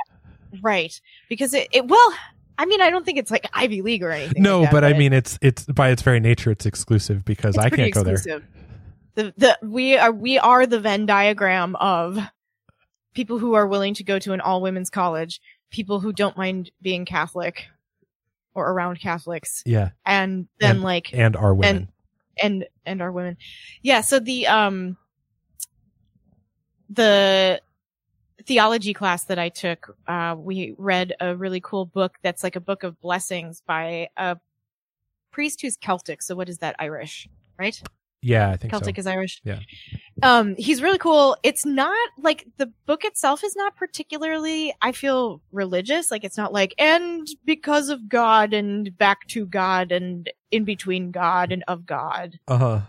[0.54, 1.00] a right
[1.30, 2.14] because it, it well.
[2.58, 4.44] I mean, I don't think it's like Ivy League or anything.
[4.44, 7.56] no, like that, but I mean it's it's by its very nature it's exclusive because
[7.56, 8.16] It's I can't go there.
[8.16, 8.44] exclusive.
[9.16, 12.20] The the we are we are the Venn diagram of
[13.14, 15.42] people who are willing to go to an all women's college,
[15.72, 17.66] people who don't mind being Catholic
[18.54, 21.90] or around Catholics, Yeah, and then And- like and are women.
[22.42, 23.38] and and are women.
[23.82, 24.98] Yeah, so the um
[26.90, 27.62] the
[28.46, 32.60] theology class that I took, uh, we read a really cool book that's like a
[32.62, 34.38] book of blessings by a
[35.32, 36.22] priest who's Celtic.
[36.24, 36.76] So what is that?
[36.80, 37.28] Irish,
[37.60, 37.80] right?
[38.22, 39.00] yeah, I think Celtic so.
[39.02, 39.40] is Irish.
[39.44, 39.60] Yeah.
[40.24, 41.38] Um, he's really cool.
[41.44, 46.12] It's not like the book itself is not particularly, I feel religious.
[46.12, 51.12] Like it's not like, and because of God and back to God and in between
[51.12, 52.82] God and of God, Uh huh.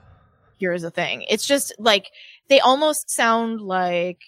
[0.59, 1.25] here is a thing.
[1.29, 2.11] It's just like,
[2.49, 4.23] they almost sound like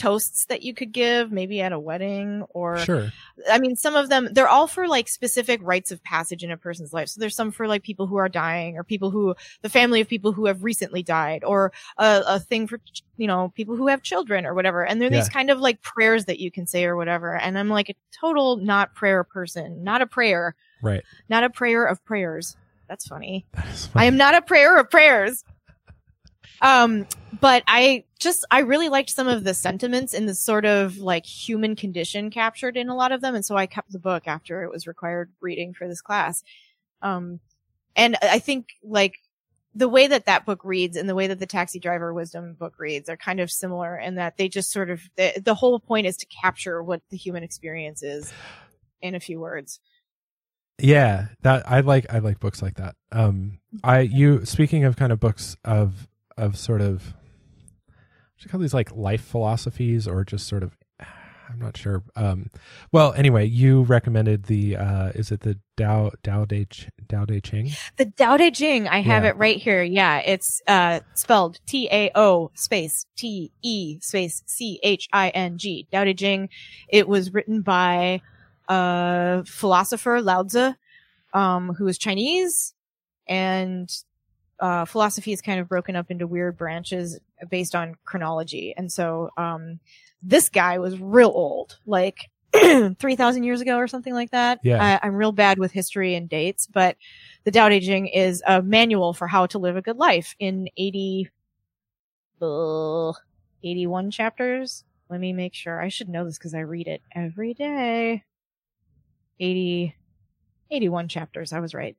[0.00, 3.12] toasts that you could give, maybe at a wedding or Sure.
[3.50, 6.56] I mean, some of them, they're all for like specific rites of passage in a
[6.56, 7.10] person's life.
[7.10, 10.08] So there's some for like people who are dying or people who, the family of
[10.08, 12.80] people who have recently died or a, a thing for,
[13.18, 14.86] you know, people who have children or whatever.
[14.86, 17.36] And they're these kind of like prayers that you can say or whatever.
[17.36, 21.02] And I'm like a total not prayer person, not a prayer, Right.
[21.28, 22.56] not a prayer of prayers.
[22.88, 23.44] That's funny.
[23.52, 25.44] That is I am not a prayer of prayers.
[26.62, 27.06] Um,
[27.40, 31.24] but I just, I really liked some of the sentiments in the sort of like
[31.24, 33.34] human condition captured in a lot of them.
[33.34, 36.42] And so I kept the book after it was required reading for this class.
[37.00, 37.40] Um,
[37.96, 39.14] and I think like
[39.74, 42.74] the way that that book reads and the way that the taxi driver wisdom book
[42.78, 46.06] reads are kind of similar in that they just sort of, the, the whole point
[46.06, 48.32] is to capture what the human experience is
[49.00, 49.80] in a few words.
[50.82, 52.06] Yeah, that I like.
[52.10, 52.96] I like books like that.
[53.12, 56.08] Um, I you speaking of kind of books of
[56.40, 57.14] of sort of,
[57.86, 60.76] what do you call these like life philosophies or just sort of,
[61.52, 62.04] I'm not sure.
[62.14, 62.48] Um,
[62.92, 67.40] well, anyway, you recommended the uh, is it the Dao Dao De Ch- Dao De
[67.40, 67.70] Ching?
[67.96, 69.30] The Tao Te Ching, I have Yeah.
[69.30, 69.82] it right here.
[69.82, 75.58] Yeah, it's uh spelled T A O space T E space C H I N
[75.58, 75.88] G.
[75.90, 76.50] Tao Te Ching.
[76.88, 78.22] It was written by
[78.68, 80.74] a philosopher Lao Tzu,
[81.34, 82.74] um, who was Chinese,
[83.26, 83.90] and
[84.60, 88.74] uh, philosophy is kind of broken up into weird branches based on chronology.
[88.76, 89.80] And so, um,
[90.22, 94.60] this guy was real old, like 3,000 years ago or something like that.
[94.62, 94.98] Yeah.
[95.02, 96.96] I, I'm real bad with history and dates, but
[97.44, 100.68] the Tao Te Ching is a manual for how to live a good life in
[100.76, 101.30] 80,
[102.42, 103.12] uh,
[103.62, 104.84] 81 chapters.
[105.08, 105.80] Let me make sure.
[105.80, 108.24] I should know this because I read it every day.
[109.38, 109.94] 80,
[110.70, 111.52] 81 chapters.
[111.52, 111.96] I was right.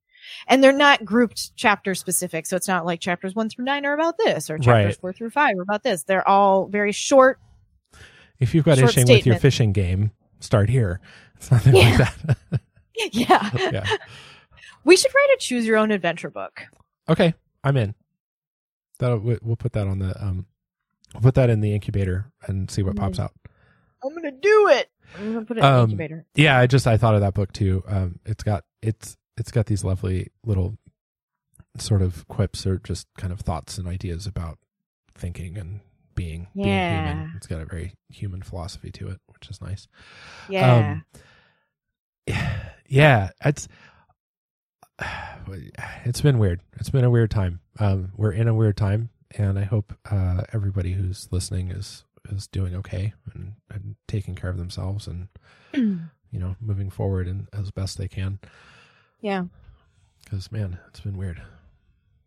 [0.48, 2.46] And they're not grouped chapter specific.
[2.46, 4.98] So it's not like chapters one through nine are about this or chapters Right.
[5.02, 6.04] four through five are about this.
[6.04, 7.40] They're all very short.
[8.40, 11.00] If you've got Short issuing with your fishing game, start here.
[11.36, 11.90] It's nothing Yeah.
[11.90, 12.62] like that.
[13.14, 13.50] yeah.
[13.72, 13.98] yeah.
[14.84, 16.62] We should write a choose your own adventure book.
[17.10, 17.94] Okay, I'm in.
[19.00, 20.46] That we'll put that on the um,
[21.14, 23.32] we'll put that in the incubator and see what pops out.
[24.04, 24.90] I'm going to do it.
[25.18, 26.26] I'm going to put it in the Um, incubator.
[26.36, 29.66] yeah i just i thought of that book too um it's got it's it's got
[29.68, 30.78] these lovely little
[31.78, 34.58] sort of quips or just kind of thoughts and ideas about
[35.16, 35.80] thinking and
[36.16, 37.06] being being Yeah.
[37.14, 39.88] human it's got a very human philosophy to it which is nice.
[40.50, 41.02] Yeah.
[42.28, 42.36] um
[42.88, 43.68] yeah it's
[46.06, 46.62] it's been weird.
[46.78, 47.60] It's been a weird time.
[47.80, 52.48] Um we're in a weird time and i hope uh everybody who's listening is is
[52.48, 55.30] doing okay and, and taking care of themselves and
[55.74, 58.40] you know moving forward and as best they can
[59.22, 59.46] yeah.
[60.24, 61.42] because man it's been weird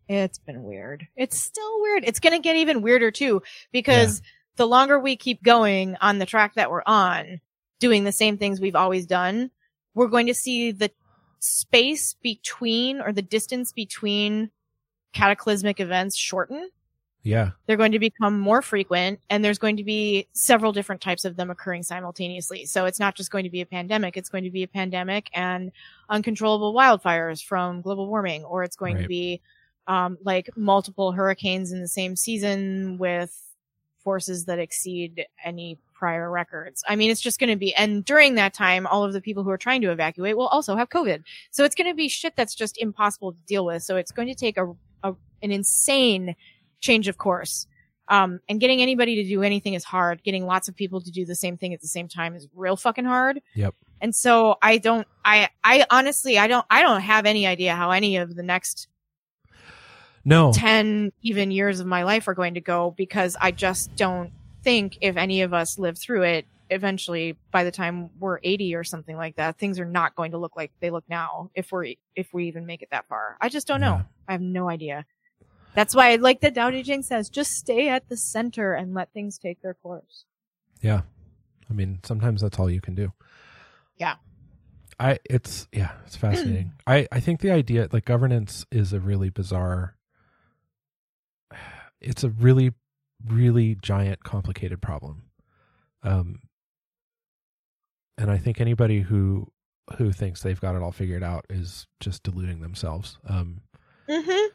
[0.07, 1.07] It's been weird.
[1.15, 2.03] It's still weird.
[2.05, 3.41] It's going to get even weirder too
[3.71, 4.21] because
[4.55, 7.41] the longer we keep going on the track that we're on,
[7.79, 9.49] doing the same things we've always done,
[9.95, 10.91] we're going to see the
[11.39, 14.51] space between or the distance between
[15.13, 16.69] cataclysmic events shorten.
[17.25, 21.25] Yeah They're going to become more frequent and there's going to be several different types
[21.25, 22.65] of them occurring simultaneously.
[22.65, 24.15] So it's not just going to be a pandemic.
[24.15, 25.71] It's going to be a pandemic and
[26.09, 29.01] uncontrollable wildfires from global warming, or it's going Right.
[29.03, 29.41] to be,
[29.87, 33.33] um, like multiple hurricanes in the same season with
[34.03, 36.83] forces that exceed any prior records.
[36.87, 39.43] I mean, it's just going to be, and during that time, all of the people
[39.43, 41.23] who are trying to evacuate will also have COVID.
[41.51, 43.81] So it's going to be shit that's just impossible to deal with.
[43.81, 44.73] So it's going to take a,
[45.03, 46.35] a an insane
[46.85, 47.67] change of course.
[48.07, 50.23] Um, and getting anybody to do anything is hard.
[50.23, 52.75] Getting lots of people to do the same thing at the same time is real
[52.75, 53.41] fucking hard.
[53.55, 53.73] Yep.
[54.01, 57.91] And so I don't, I, I honestly, I don't, I don't have any idea how
[57.91, 58.87] any of the next
[60.23, 64.31] no 10 even years of my life are going to go because I just don't
[64.63, 68.83] think if any of us live through it, eventually by the time we're 80 or
[68.83, 71.93] something like that, things are not going to look like they look now if we're,
[72.15, 73.37] if we even make it that far.
[73.41, 73.97] I just don't know.
[73.97, 74.03] Yeah.
[74.27, 75.05] I have no idea.
[75.75, 79.11] That's why, like the Tao Te Ching says, just stay at the center and let
[79.13, 80.25] things take their course.
[80.81, 81.01] yeah
[81.69, 83.11] i mean sometimes that's all you can do
[83.97, 84.15] Yeah.
[84.99, 89.29] i it's yeah it's fascinating i i think the idea like governance is a really
[89.31, 89.95] bizarre
[92.01, 92.71] it's a really
[93.27, 95.23] really giant complicated problem
[96.03, 96.39] um
[98.17, 99.51] and i think anybody who
[99.97, 103.61] who thinks they've got it all figured out is just deluding themselves um
[104.07, 104.54] Mm-hmm.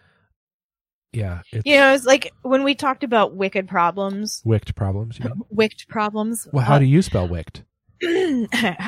[1.12, 5.32] Yeah it's You know, it's like when we talked about wicked problems, wicked problems mean?
[5.50, 6.48] wicked problems.
[6.52, 7.64] well how do you spell wicked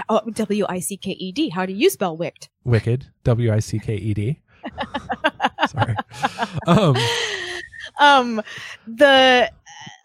[0.08, 1.48] oh, W I C K E D.
[1.50, 2.48] How do you spell wicked?
[2.64, 4.40] wicked w-i-c-k-e-d
[5.68, 5.96] sorry
[6.66, 6.96] um
[8.00, 8.42] um
[8.86, 9.50] the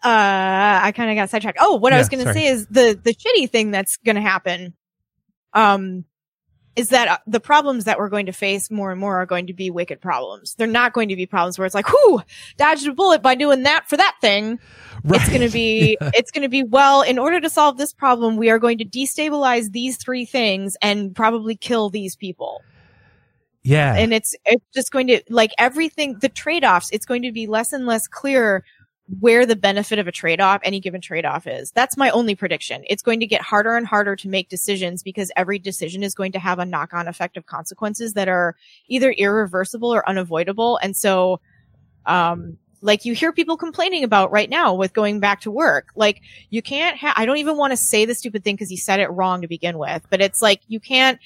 [0.02, 1.58] uh, I kind of got sidetracked.
[1.60, 4.22] Oh, what I was going to say is the the shitty thing that's going to
[4.22, 4.74] happen,
[5.54, 6.04] um,
[6.76, 9.46] is that uh, the problems that we're going to face more and more are going
[9.48, 10.54] to be wicked problems.
[10.54, 12.22] They're not going to be problems where it's like, whoo,
[12.56, 14.60] dodged a bullet by doing that for that thing.
[15.04, 18.36] It's going to be, it's going to be, well, in order to solve this problem,
[18.36, 22.62] we are going to destabilize these three things and probably kill these people.
[23.64, 23.94] yeah.
[23.96, 27.72] And it's, it's just going to, like everything, the trade-offs, it's going to be less
[27.72, 28.64] and less clear
[29.20, 31.70] where the benefit of a trade-off, any given trade-off is.
[31.70, 32.84] That's my only prediction.
[32.88, 36.32] It's going to get harder and harder to make decisions because every decision is going
[36.32, 38.54] to have a knock-on effect of consequences that are
[38.88, 40.78] either irreversible or unavoidable.
[40.82, 41.40] And so,
[42.04, 45.88] um, like you hear people complaining about right now with going back to work.
[45.96, 48.76] Like you can't have, I don't even want to say the stupid thing because he
[48.76, 51.18] said it wrong to begin with, but it's like you can't,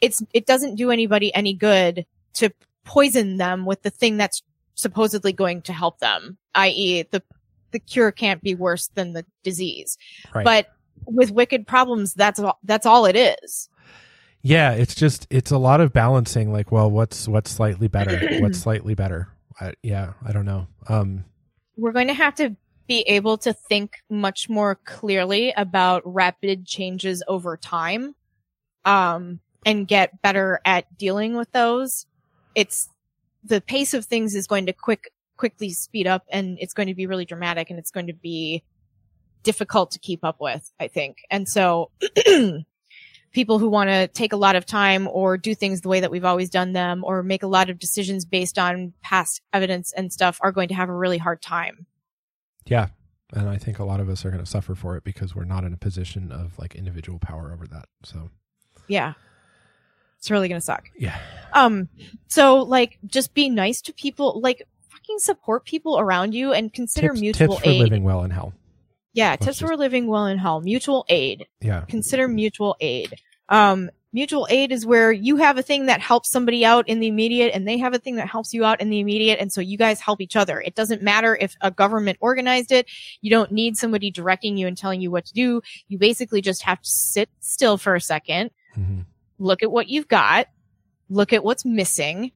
[0.00, 2.50] it's, it doesn't do anybody any good to
[2.84, 4.42] poison them with the thing that's
[4.74, 7.02] supposedly going to help them, i.e.
[7.10, 7.22] the,
[7.72, 9.98] the cure can't be worse than the disease.
[10.34, 10.44] Right.
[10.44, 10.68] But
[11.06, 13.68] with wicked problems, that's all, that's all it is.
[14.42, 16.52] yeah, it's just it's a lot of balancing.
[16.52, 18.38] Like, well, what's what's slightly better?
[18.40, 19.28] what's slightly better?
[19.60, 20.66] I, yeah, I don't know.
[20.88, 21.24] Um,
[21.76, 22.56] we're going to have to
[22.86, 28.14] be able to think much more clearly about rapid changes over time
[28.84, 32.04] um and get better at dealing with those
[32.54, 32.90] it's
[33.44, 36.94] the pace of things is going to quick quickly speed up and it's going to
[36.94, 38.62] be really dramatic and it's going to be
[39.42, 41.18] difficult to keep up with i think.
[41.30, 41.90] And so
[43.32, 46.10] people who want to take a lot of time or do things the way that
[46.10, 50.12] we've always done them or make a lot of decisions based on past evidence and
[50.12, 51.86] stuff are going to have a really hard time.
[52.64, 52.88] Yeah,
[53.34, 55.44] and I think a lot of us are going to suffer for it because we're
[55.44, 57.86] not in a position of like individual power over that.
[58.04, 58.30] So.
[58.86, 59.14] Yeah
[60.24, 60.88] it's really gonna suck.
[60.96, 61.18] Yeah,
[61.52, 61.86] um
[62.28, 67.08] so like just be nice to people like fucking support people around you and consider
[67.08, 67.80] tips, mutual tips for aid.
[67.82, 68.54] living well in hell.
[69.12, 70.62] yeah Let's tips just- for living well in hell.
[70.62, 71.46] Mutual aid.
[71.60, 73.12] Yeah, consider mutual aid.
[73.50, 77.08] Um mutual aid is where you have a thing that helps somebody out in the
[77.08, 79.60] immediate and they have a thing that helps you out in the immediate and so
[79.60, 80.58] you guys help each other.
[80.62, 82.86] It doesn't matter if a government organized it.
[83.20, 85.60] You don't need somebody directing you and telling you what to do.
[85.88, 89.00] You basically just have to sit still for a second hmm
[89.38, 90.48] look at what you've got,
[91.08, 92.32] look at what's missing,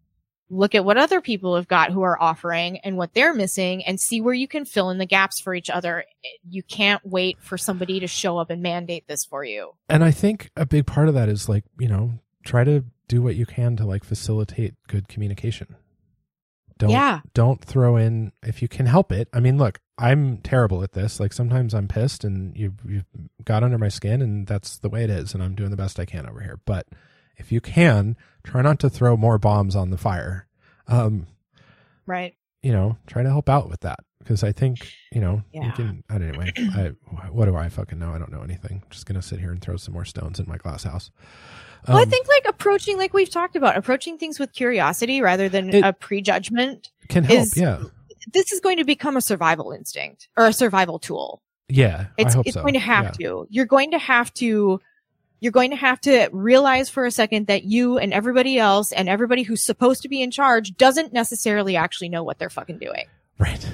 [0.51, 4.01] look at what other people have got who are offering and what they're missing and
[4.01, 6.05] see where you can fill in the gaps for each other.
[6.49, 9.72] You can't wait for somebody to show up and mandate this for you.
[9.88, 12.12] and I think a big part of that is like you know
[12.44, 15.76] try to do what you can to like facilitate good communication.
[16.78, 17.20] Don't Yeah.
[17.34, 19.28] don't throw in if you can help it.
[19.32, 21.18] I mean, look, I'm terrible at this.
[21.18, 23.03] Like sometimes I'm pissed and you you
[23.44, 25.99] got under my skin and that's the way it is and I'm doing the best
[25.99, 26.61] I can over here.
[26.64, 26.86] But
[27.36, 30.46] if you can, try not to throw more bombs on the fire.
[30.86, 31.26] Um,
[32.07, 32.34] Right.
[32.62, 35.70] you know, try to help out with that because I think, you know, you Yeah.
[35.72, 36.92] can I anyway, I
[37.30, 38.12] what do I fucking know?
[38.12, 38.82] I don't know anything.
[38.84, 41.11] I'm just going to sit here and throw some more stones in my glass house.
[41.86, 45.49] well, I Um, think like approaching, like we've talked about, approaching things with curiosity rather
[45.49, 46.90] than a prejudgment.
[47.09, 47.82] can help, is- yeah.
[48.33, 51.43] This is going to become a survival instinct or a survival tool.
[51.68, 52.62] Yeah, It's I hope it's so.
[52.62, 53.11] going to have Yeah.
[53.29, 53.47] to.
[53.51, 54.81] You're going to have to
[55.41, 59.09] you're going to have to realize for a second that you and everybody else and
[59.09, 63.05] everybody who's supposed to be in charge doesn't necessarily actually know what they're fucking doing.
[63.39, 63.64] Right.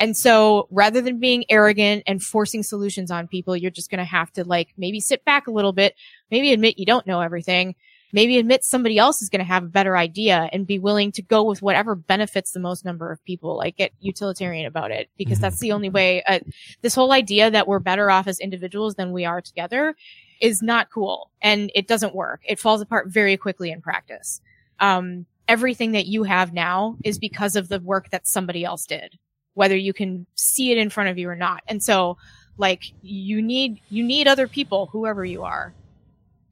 [0.00, 4.04] And so rather than being arrogant and forcing solutions on people, you're just going to
[4.04, 5.94] have to like maybe sit back a little bit,
[6.32, 7.76] maybe admit you don't know everything,
[8.14, 11.20] maybe admit somebody else is going to have a better idea and be willing to
[11.20, 15.38] go with whatever benefits the most number of people, like get utilitarian about it because
[15.38, 15.42] Mhm.
[15.42, 16.22] that's the only way.
[16.22, 16.38] Uh,
[16.80, 19.96] this whole idea that we're better off as individuals than we are together
[20.40, 22.40] is not cool and it doesn't work.
[22.48, 24.40] It falls apart very quickly in practice.
[24.78, 29.18] Um, everything that you have now is because of the work that somebody else did
[29.56, 31.62] whether you can see it in front of you or not.
[31.68, 32.16] And so
[32.58, 35.72] like you need you need other people whoever you are.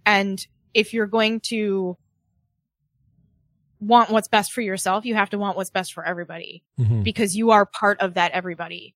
[0.07, 1.97] And if you're going to
[3.81, 7.03] want what's best for yourself, you have to want what's best for everybody Mhm.
[7.03, 8.95] because you are part of that everybody.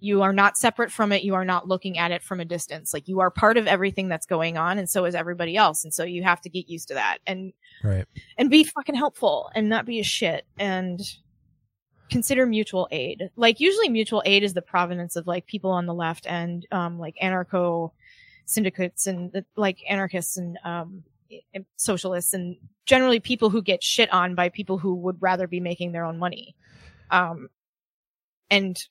[0.00, 1.22] You are not separate from it.
[1.24, 2.92] You are not looking at it from a distance.
[2.94, 5.82] Like you are part of everything that's going on and so is everybody else.
[5.84, 7.52] And so you have to get used to that and
[7.82, 8.06] Right.
[8.36, 11.00] and be fucking helpful and not be a shit and
[12.10, 13.30] consider mutual aid.
[13.36, 16.98] Like usually mutual aid is the provenance of like people on the left and um
[16.98, 17.92] like anarcho
[18.48, 21.02] syndicates and uh, like anarchists and um
[21.76, 25.92] socialists and generally people who get shit on by people who would rather be making
[25.92, 26.56] their own money.
[27.10, 27.48] Um
[28.50, 28.82] and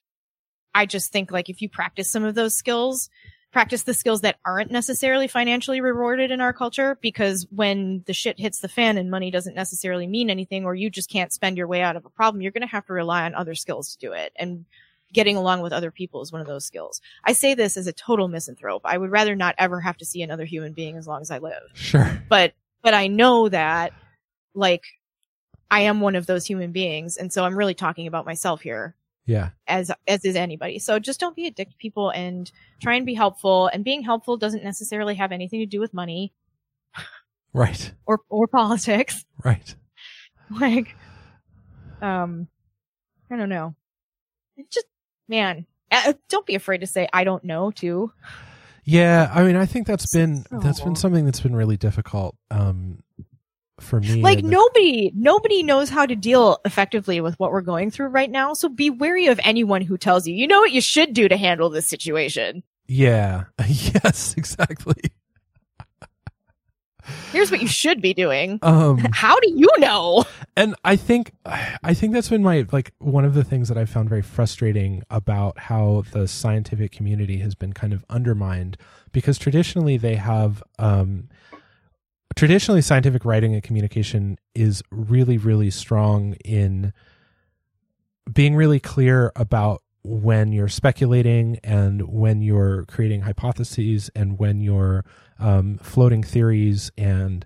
[0.75, 3.09] I just think like if you practice some of those skills,
[3.51, 8.39] practice the skills that aren't necessarily financially rewarded in our culture because when the shit
[8.39, 11.67] hits the fan and money doesn't necessarily mean anything or you just can't spend your
[11.67, 13.97] way out of a problem, you're going to have to rely on other skills to
[13.97, 14.31] do it.
[14.35, 14.65] And
[15.13, 16.99] getting along with other people is one of those skills.
[17.23, 18.81] I say this as a total misanthrope.
[18.85, 21.37] I would rather not ever have to see another human being as long as I
[21.37, 21.61] live.
[21.73, 22.21] Sure.
[22.29, 23.93] But, but I know that
[24.53, 24.83] like
[25.71, 27.17] I am one of those human beings.
[27.17, 28.95] And so I'm really talking about myself here
[29.25, 29.49] Yeah.
[29.67, 30.79] as, as is anybody.
[30.79, 32.51] So just don't be a dick to people and
[32.81, 33.67] try and be helpful.
[33.67, 36.33] And being helpful doesn't necessarily have anything to do with money
[37.53, 37.91] Right.
[38.05, 39.25] or, or politics.
[39.43, 39.75] Right.
[40.49, 40.95] like
[42.01, 42.47] um
[43.31, 43.75] i don't know
[44.71, 44.85] just
[45.27, 48.11] man uh, don't be afraid to say i don't know too
[48.85, 52.35] Yeah, I mean, I think that's been So- that's been something that's been really difficult
[52.51, 53.03] um
[53.79, 54.21] for me.
[54.21, 58.31] like and- nobody nobody knows how to deal effectively with what we're going through right
[58.31, 61.27] now so be wary of anyone who tells you you know what you should do
[61.27, 63.43] to handle this situation Yeah.
[63.67, 64.95] yes, exactly.
[67.31, 68.59] Here's what you should be doing.
[68.61, 70.25] Um how do you know?
[70.55, 73.85] and I think I think that's been my like one of the things that I
[73.85, 78.77] found very frustrating about how the scientific community has been kind of undermined
[79.11, 81.29] because traditionally they have um
[82.35, 86.93] traditionally scientific writing and communication is really really strong in
[88.31, 95.03] being really clear about when you're speculating and when you're creating hypotheses and when you're
[95.39, 97.45] um, floating theories and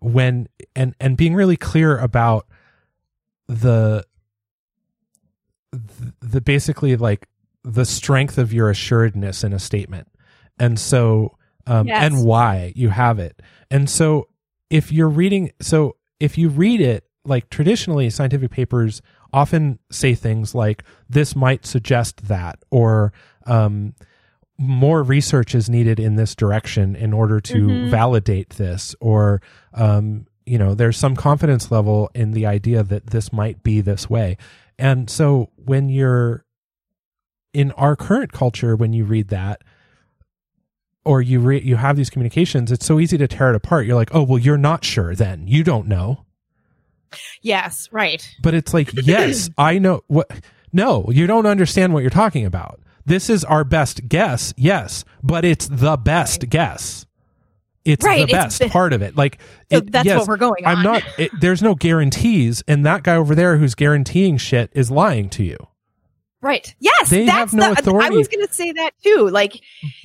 [0.00, 2.46] when and and being really clear about
[3.48, 4.04] the
[6.20, 7.26] the, basically like
[7.62, 10.08] the strength of your assuredness in a statement
[10.58, 11.36] and so
[11.66, 12.02] um Yes.
[12.04, 14.28] and why you have it and so
[14.70, 20.54] if you're reading so if you read it like traditionally scientific papers often say things
[20.54, 23.12] like this might suggest that or
[23.46, 23.94] um
[24.58, 27.90] more research is needed in this direction in order to Mhm.
[27.90, 29.40] validate this or
[29.74, 34.10] um you know there's some confidence level in the idea that this might be this
[34.10, 34.36] way.
[34.78, 36.44] And so when you're
[37.52, 39.62] in our current culture when you read that
[41.04, 43.86] or you re- you have these communications it's so easy to tear it apart.
[43.86, 45.46] You're like oh well you're not sure then.
[45.46, 46.24] You don't know
[47.42, 48.28] yes right.
[48.42, 50.30] But it's like yes i know what
[50.72, 52.80] no you don't understand what you're talking about.
[53.06, 57.06] This is our best guess yes but it's the best guess.
[57.84, 59.16] It's Right, the best part of it.
[59.16, 59.40] Like
[59.70, 63.02] So it, that's yes, what we're going i'm not it, there's no guarantees and that
[63.02, 65.56] guy over there who's guaranteeing shit is lying to you
[66.42, 66.74] Right.
[66.80, 67.10] Yes.
[67.10, 68.06] They that's have no the, authority.
[68.06, 69.28] I was going to say that too.
[69.30, 69.60] Like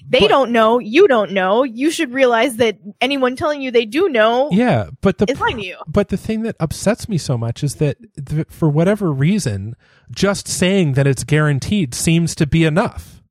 [0.07, 0.79] they But- don't know.
[0.79, 1.63] You don't know.
[1.63, 5.57] You should realize that anyone telling you they do know yeah but the is lying
[5.57, 5.77] to you.
[5.87, 9.75] but the thing that upsets me so much is that th- for whatever reason
[10.11, 13.21] just saying that it's guaranteed seems to be enough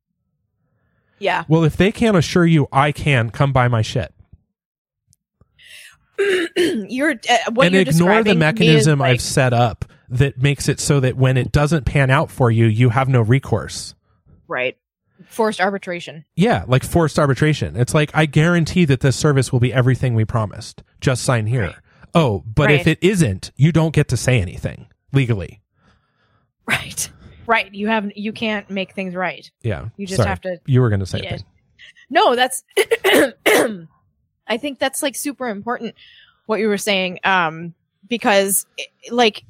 [1.19, 1.45] Yeah.
[1.49, 4.13] well if they can't assure you i can come buy my shit
[6.57, 8.39] you're uh, what and you're ignore the describing to me is,
[8.87, 9.85] mechanism like, I've set up
[10.15, 13.21] that makes it so that when it doesn't pan out for you, you have no
[13.21, 13.95] recourse.
[14.49, 14.77] right.
[15.29, 16.25] Forced arbitration.
[16.35, 17.77] Yeah, like forced arbitration.
[17.77, 20.83] It's like I guarantee that this service will be everything we promised.
[21.01, 21.67] Just sign here.
[21.69, 21.77] Right.
[22.15, 25.63] Oh, but if it isn't, you don't get to say anything legally.
[26.67, 27.09] Right.
[27.47, 27.73] Right.
[27.73, 29.49] You have you can't make things right.
[29.63, 29.89] Yeah.
[29.97, 30.29] You just Sorry.
[30.29, 31.45] have to You were going to say a thing.
[32.11, 32.65] No, that's
[33.47, 35.95] I think that's like super important
[36.47, 37.75] what you were saying um
[38.09, 38.67] because
[39.11, 39.45] like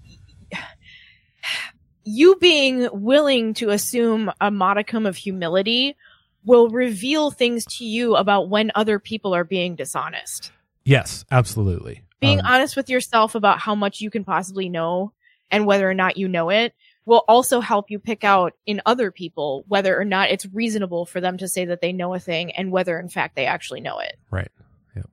[2.05, 5.97] you being willing to assume a modicum of humility
[6.45, 10.53] will reveal things to you about when other people are being dishonest.
[10.85, 12.03] Yes, absolutely.
[12.21, 15.13] Being Um, honest with yourself about how much you can possibly know
[15.51, 16.75] and whether or not you know it
[17.07, 21.21] will also help you pick out in other people whether or not it's reasonable for
[21.21, 23.99] them to say that they know a thing and whether in fact they actually know
[23.99, 24.17] it.
[24.31, 24.51] Right.
[24.97, 25.11] Yep.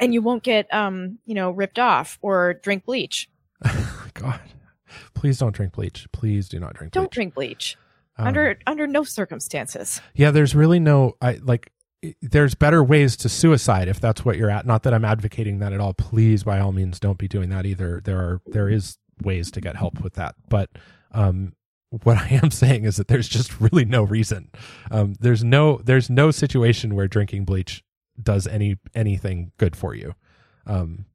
[0.00, 3.28] And you won't get um, you know, ripped off or drink bleach.
[4.14, 4.40] God.
[5.14, 6.06] Please don't drink bleach.
[6.12, 7.14] Please do not drink bleach Don't bleach.
[7.14, 7.76] drink bleach.
[8.16, 10.00] Um, under under no circumstances.
[10.14, 11.72] Yeah, there's really no I like
[12.22, 14.66] there's better ways to suicide if that's what you're at.
[14.66, 15.94] Not that I'm advocating that at all.
[15.94, 18.00] Please by all means don't be doing that either.
[18.04, 20.34] There are there is ways to get help with that.
[20.48, 20.70] But
[21.12, 21.54] um
[21.90, 24.50] what I am saying is that there's just really no reason.
[24.90, 27.82] Um there's no there's no situation where drinking bleach
[28.20, 30.14] does any anything good for you.
[30.66, 31.06] Um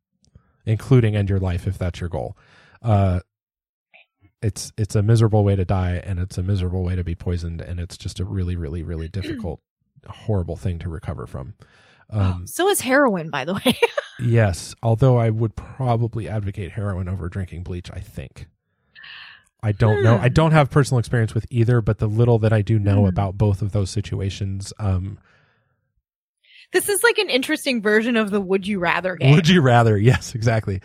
[0.65, 2.38] including end your life if that's your goal.
[2.81, 3.19] Uh
[4.44, 7.61] it's it's a miserable way to die and it's a miserable way to be poisoned
[7.61, 9.60] and it's just a really really really difficult
[10.07, 11.53] horrible thing to recover from
[12.10, 13.80] um so is heroin, by the way.
[14.20, 18.48] yes although i would probably advocate heroin over drinking bleach i think
[19.64, 20.34] i don't know i Hmm.
[20.34, 23.07] don't have personal experience with either but the little that i do know Hmm.
[23.07, 25.18] about both of those situations um
[26.73, 29.33] this is like an interesting version of the would you rather game.
[29.35, 30.81] would you rather yes exactly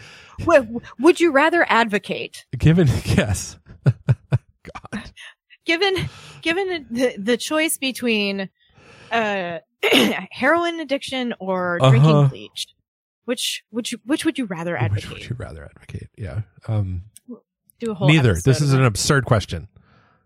[0.47, 0.69] would,
[1.01, 5.11] would you rather advocate given yes god
[5.65, 5.95] given
[6.43, 8.49] given the the choice between
[9.11, 9.59] uh
[10.31, 12.29] heroin addiction or drinking Uh-huh.
[12.29, 12.67] bleach,
[13.27, 15.11] which which which would you rather advocate?
[15.11, 16.09] Which would you rather advocate?
[16.19, 16.41] Yeah.
[16.67, 17.03] Um,
[17.79, 18.35] Do a whole neither.
[18.35, 19.69] This is an absurd question.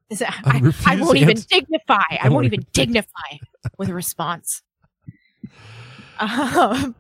[0.09, 1.95] Is it- I I, won't even dignify.
[2.11, 3.37] I, I won't won't even dignify
[3.79, 4.63] with a response.
[6.21, 6.95] Um,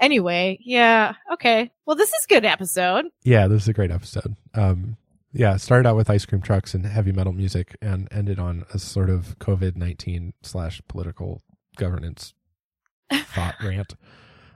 [0.00, 1.70] anyway, yeah, okay.
[1.84, 3.06] Well, this is a good episode.
[3.22, 4.34] Yeah, this is a great episode.
[4.54, 4.96] Um,
[5.32, 8.78] yeah, started out with ice cream trucks and heavy metal music, and ended on a
[8.78, 11.42] sort of COVID nineteen slash political
[11.76, 12.32] governance
[13.12, 13.94] thought rant.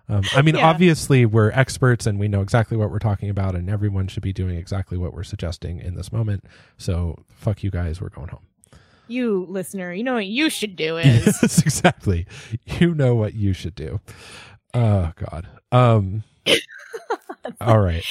[0.08, 0.68] Um, I mean, Yeah.
[0.68, 4.32] obviously, we're experts and we know exactly what we're talking about, and everyone should be
[4.32, 6.44] doing exactly what we're suggesting in this moment.
[6.78, 8.46] So, fuck you guys, we're going home.
[9.10, 12.26] You listener, you know what you should do is Yes, exactly.
[12.78, 14.00] You know what you should do.
[14.72, 15.48] Oh God.
[15.72, 16.22] Um.
[17.60, 18.04] all right.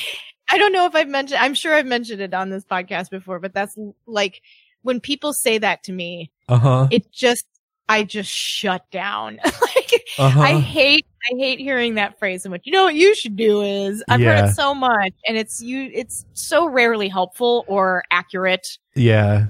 [0.51, 3.39] I don't know if I've mentioned, I'm sure I've mentioned it on this podcast before,
[3.39, 3.77] but that's
[4.07, 4.41] like
[4.81, 6.87] when people say that to me, Uh huh.
[6.91, 7.45] it just,
[7.87, 9.39] I just shut down.
[9.45, 10.41] like, Uh huh.
[10.41, 12.61] I hate, I hate hearing that phrase so much.
[12.65, 15.89] You know what you should do is, I've heard it so much and it's you,
[15.93, 19.45] it's so rarely helpful or accurate yeah.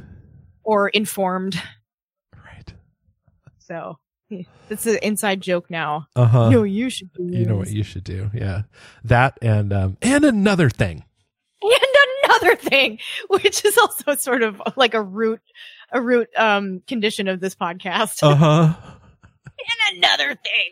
[0.70, 1.60] Or informed.
[2.46, 2.72] Right.
[3.58, 3.98] So
[4.70, 6.06] it's an inside joke now.
[6.16, 6.50] Uh huh.
[6.52, 7.24] you know you should do.
[7.24, 8.30] you know what you should do.
[8.36, 8.64] Yeah.
[9.04, 11.04] That and um and another thing.
[11.64, 11.82] and
[12.26, 15.42] another thing, which is also sort of like a root,
[15.92, 18.22] a root um condition of this podcast.
[18.22, 18.74] Uh huh.
[19.90, 20.72] and another thing.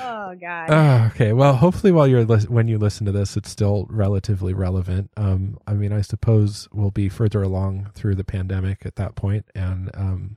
[0.00, 0.70] Oh god.
[0.70, 1.32] Uh, okay.
[1.32, 5.10] Well, hopefully, while you're lis- when you listen to this, it's still relatively relevant.
[5.16, 9.46] Um, I mean, I suppose we'll be further along through the pandemic at that point,
[9.54, 10.36] and um,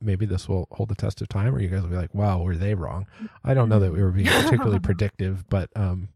[0.00, 2.42] maybe this will hold the test of time, or you guys will be like, "Wow,
[2.42, 3.06] were they wrong?"
[3.44, 6.08] I don't know that we were being particularly predictive, but um,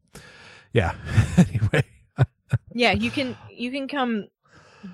[0.73, 0.95] yeah.
[1.37, 1.85] anyway,
[2.73, 4.29] yeah, you can you can come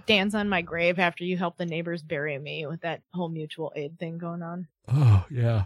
[0.07, 3.73] dance on my grave after you help the neighbors bury me with that whole mutual
[3.75, 4.69] aid thing going on.
[4.89, 5.65] oh yeah,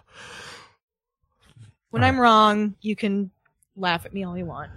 [1.95, 3.31] When All I'm wrong, you can
[3.77, 4.69] laugh at me all you want.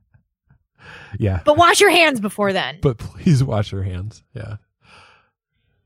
[1.18, 1.42] yeah.
[1.44, 2.78] But wash your hands before then.
[2.80, 4.22] But please wash your hands.
[4.32, 4.56] Yeah.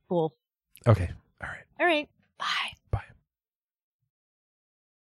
[0.09, 0.37] Cool.
[0.87, 1.11] Okay.
[1.43, 1.65] All right.
[1.81, 2.09] All right.